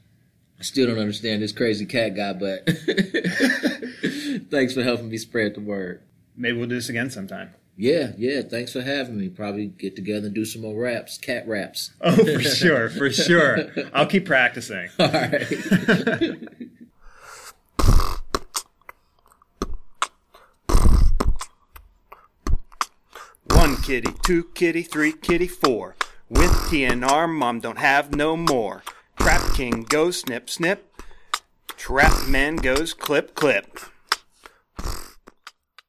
I 0.60 0.64
still 0.64 0.88
don't 0.88 1.00
understand 1.00 1.42
this 1.42 1.52
crazy 1.52 1.86
cat 1.86 2.16
guy, 2.16 2.34
but 2.34 2.66
thanks 4.52 4.74
for 4.74 4.84
helping 4.84 5.10
me 5.10 5.18
spread 5.18 5.56
the 5.56 5.62
word. 5.62 6.02
Maybe 6.36 6.58
we'll 6.58 6.68
do 6.68 6.76
this 6.76 6.90
again 6.90 7.10
sometime. 7.10 7.54
Yeah, 7.78 8.12
yeah. 8.18 8.42
Thanks 8.42 8.74
for 8.74 8.82
having 8.82 9.18
me. 9.18 9.30
Probably 9.30 9.68
get 9.68 9.96
together 9.96 10.28
and 10.28 10.36
do 10.36 10.46
some 10.46 10.62
more 10.62 10.80
raps, 10.80 11.18
cat 11.18 11.48
raps. 11.48 11.92
Oh, 12.02 12.16
for 12.16 12.42
sure, 12.42 12.90
for 12.90 13.10
sure. 13.12 13.72
I'll 13.94 14.06
keep 14.06 14.26
practicing. 14.26 14.90
All 15.00 15.08
right. 15.08 15.48
One 23.48 23.78
kitty, 23.82 24.12
two 24.24 24.46
kitty, 24.54 24.82
three 24.84 25.12
kitty, 25.14 25.48
four. 25.48 25.96
With 26.30 26.52
TNR, 26.52 27.30
mom 27.30 27.60
don't 27.60 27.78
have 27.78 28.16
no 28.16 28.38
more. 28.38 28.84
Trap 29.20 29.54
king 29.54 29.84
goes 29.84 30.20
snip, 30.20 30.50
snip. 30.50 30.88
Trap 31.78 32.28
man 32.28 32.56
goes 32.56 32.94
clip, 32.94 33.36
clip. 33.36 33.80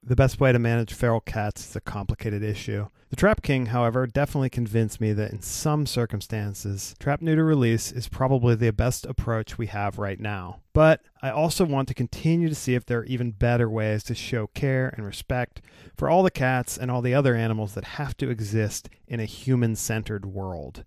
The 0.05 0.17
best 0.17 0.41
way 0.41 0.51
to 0.51 0.59
manage 0.59 0.95
feral 0.95 1.21
cats 1.21 1.71
is 1.71 1.77
a 1.77 1.81
complicated 1.81 2.43
issue. 2.43 2.89
The 3.11 3.17
Trap 3.17 3.41
King, 3.41 3.67
however, 3.67 4.05
definitely 4.09 4.51
convinced 4.51 5.01
me 5.01 5.13
that 5.13 5.31
in 5.31 5.43
some 5.43 5.87
circumstances, 5.87 6.97
trap 6.99 7.23
neuter 7.23 7.45
release 7.45 7.93
is 7.93 8.09
probably 8.09 8.57
the 8.57 8.73
best 8.73 9.07
approach 9.07 9.59
we 9.59 9.69
have 9.69 10.01
right 10.01 10.19
now. 10.19 10.59
But 10.73 11.03
I 11.23 11.31
also 11.31 11.65
want 11.65 11.87
to 11.87 11.95
continue 11.95 12.49
to 12.49 12.55
see 12.57 12.75
if 12.75 12.85
there 12.85 12.99
are 12.99 13.05
even 13.05 13.31
better 13.31 13.71
ways 13.71 14.03
to 14.05 14.15
show 14.17 14.49
care 14.49 14.89
and 14.89 15.07
respect 15.07 15.63
for 15.97 16.11
all 16.11 16.25
the 16.25 16.33
cats 16.33 16.77
and 16.77 16.91
all 16.91 17.01
the 17.01 17.15
other 17.15 17.37
animals 17.37 17.75
that 17.75 17.85
have 17.85 18.17
to 18.17 18.29
exist 18.29 18.89
in 19.07 19.21
a 19.21 19.25
human 19.25 19.77
centered 19.77 20.27
world. 20.27 20.83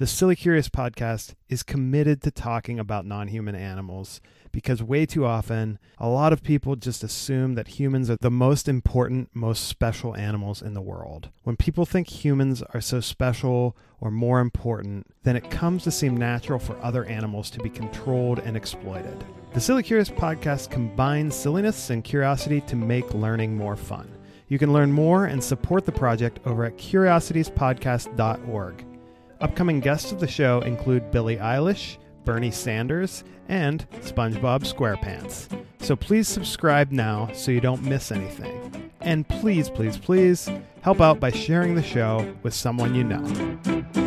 The 0.00 0.06
Silly 0.06 0.36
Curious 0.36 0.68
podcast 0.68 1.34
is 1.48 1.62
committed 1.62 2.22
to 2.22 2.30
talking 2.30 2.78
about 2.78 3.04
non 3.04 3.28
human 3.28 3.54
animals 3.54 4.20
because 4.52 4.82
way 4.82 5.06
too 5.06 5.24
often, 5.24 5.78
a 5.98 6.08
lot 6.08 6.32
of 6.32 6.42
people 6.42 6.74
just 6.76 7.04
assume 7.04 7.54
that 7.54 7.68
humans 7.68 8.10
are 8.10 8.16
the 8.20 8.30
most 8.30 8.68
important, 8.68 9.30
most 9.34 9.68
special 9.68 10.16
animals 10.16 10.62
in 10.62 10.74
the 10.74 10.80
world. 10.80 11.30
When 11.44 11.56
people 11.56 11.86
think 11.86 12.08
humans 12.08 12.62
are 12.74 12.80
so 12.80 13.00
special 13.00 13.76
or 14.00 14.10
more 14.10 14.40
important, 14.40 15.06
then 15.22 15.36
it 15.36 15.50
comes 15.50 15.84
to 15.84 15.90
seem 15.90 16.16
natural 16.16 16.58
for 16.58 16.76
other 16.82 17.04
animals 17.04 17.50
to 17.50 17.60
be 17.60 17.70
controlled 17.70 18.40
and 18.40 18.56
exploited. 18.56 19.24
The 19.52 19.60
Silly 19.60 19.82
Curious 19.82 20.10
podcast 20.10 20.70
combines 20.70 21.34
silliness 21.34 21.90
and 21.90 22.04
curiosity 22.04 22.60
to 22.62 22.76
make 22.76 23.14
learning 23.14 23.56
more 23.56 23.76
fun. 23.76 24.10
You 24.48 24.58
can 24.58 24.72
learn 24.72 24.92
more 24.92 25.26
and 25.26 25.42
support 25.42 25.86
the 25.86 25.92
project 25.92 26.40
over 26.44 26.64
at 26.64 26.76
curiositiespodcast.org. 26.76 28.84
Upcoming 29.40 29.80
guests 29.80 30.12
of 30.12 30.20
the 30.20 30.28
show 30.28 30.60
include 30.60 31.10
Billie 31.10 31.38
Eilish, 31.38 31.96
Bernie 32.24 32.50
Sanders, 32.50 33.24
and 33.48 33.88
SpongeBob 34.00 34.62
SquarePants. 34.62 35.48
So 35.80 35.96
please 35.96 36.28
subscribe 36.28 36.92
now 36.92 37.30
so 37.32 37.50
you 37.50 37.60
don't 37.60 37.82
miss 37.82 38.12
anything. 38.12 38.90
And 39.00 39.26
please, 39.28 39.70
please, 39.70 39.96
please 39.96 40.48
help 40.82 41.00
out 41.00 41.20
by 41.20 41.30
sharing 41.30 41.74
the 41.74 41.82
show 41.82 42.34
with 42.42 42.54
someone 42.54 42.94
you 42.94 43.04
know. 43.04 43.99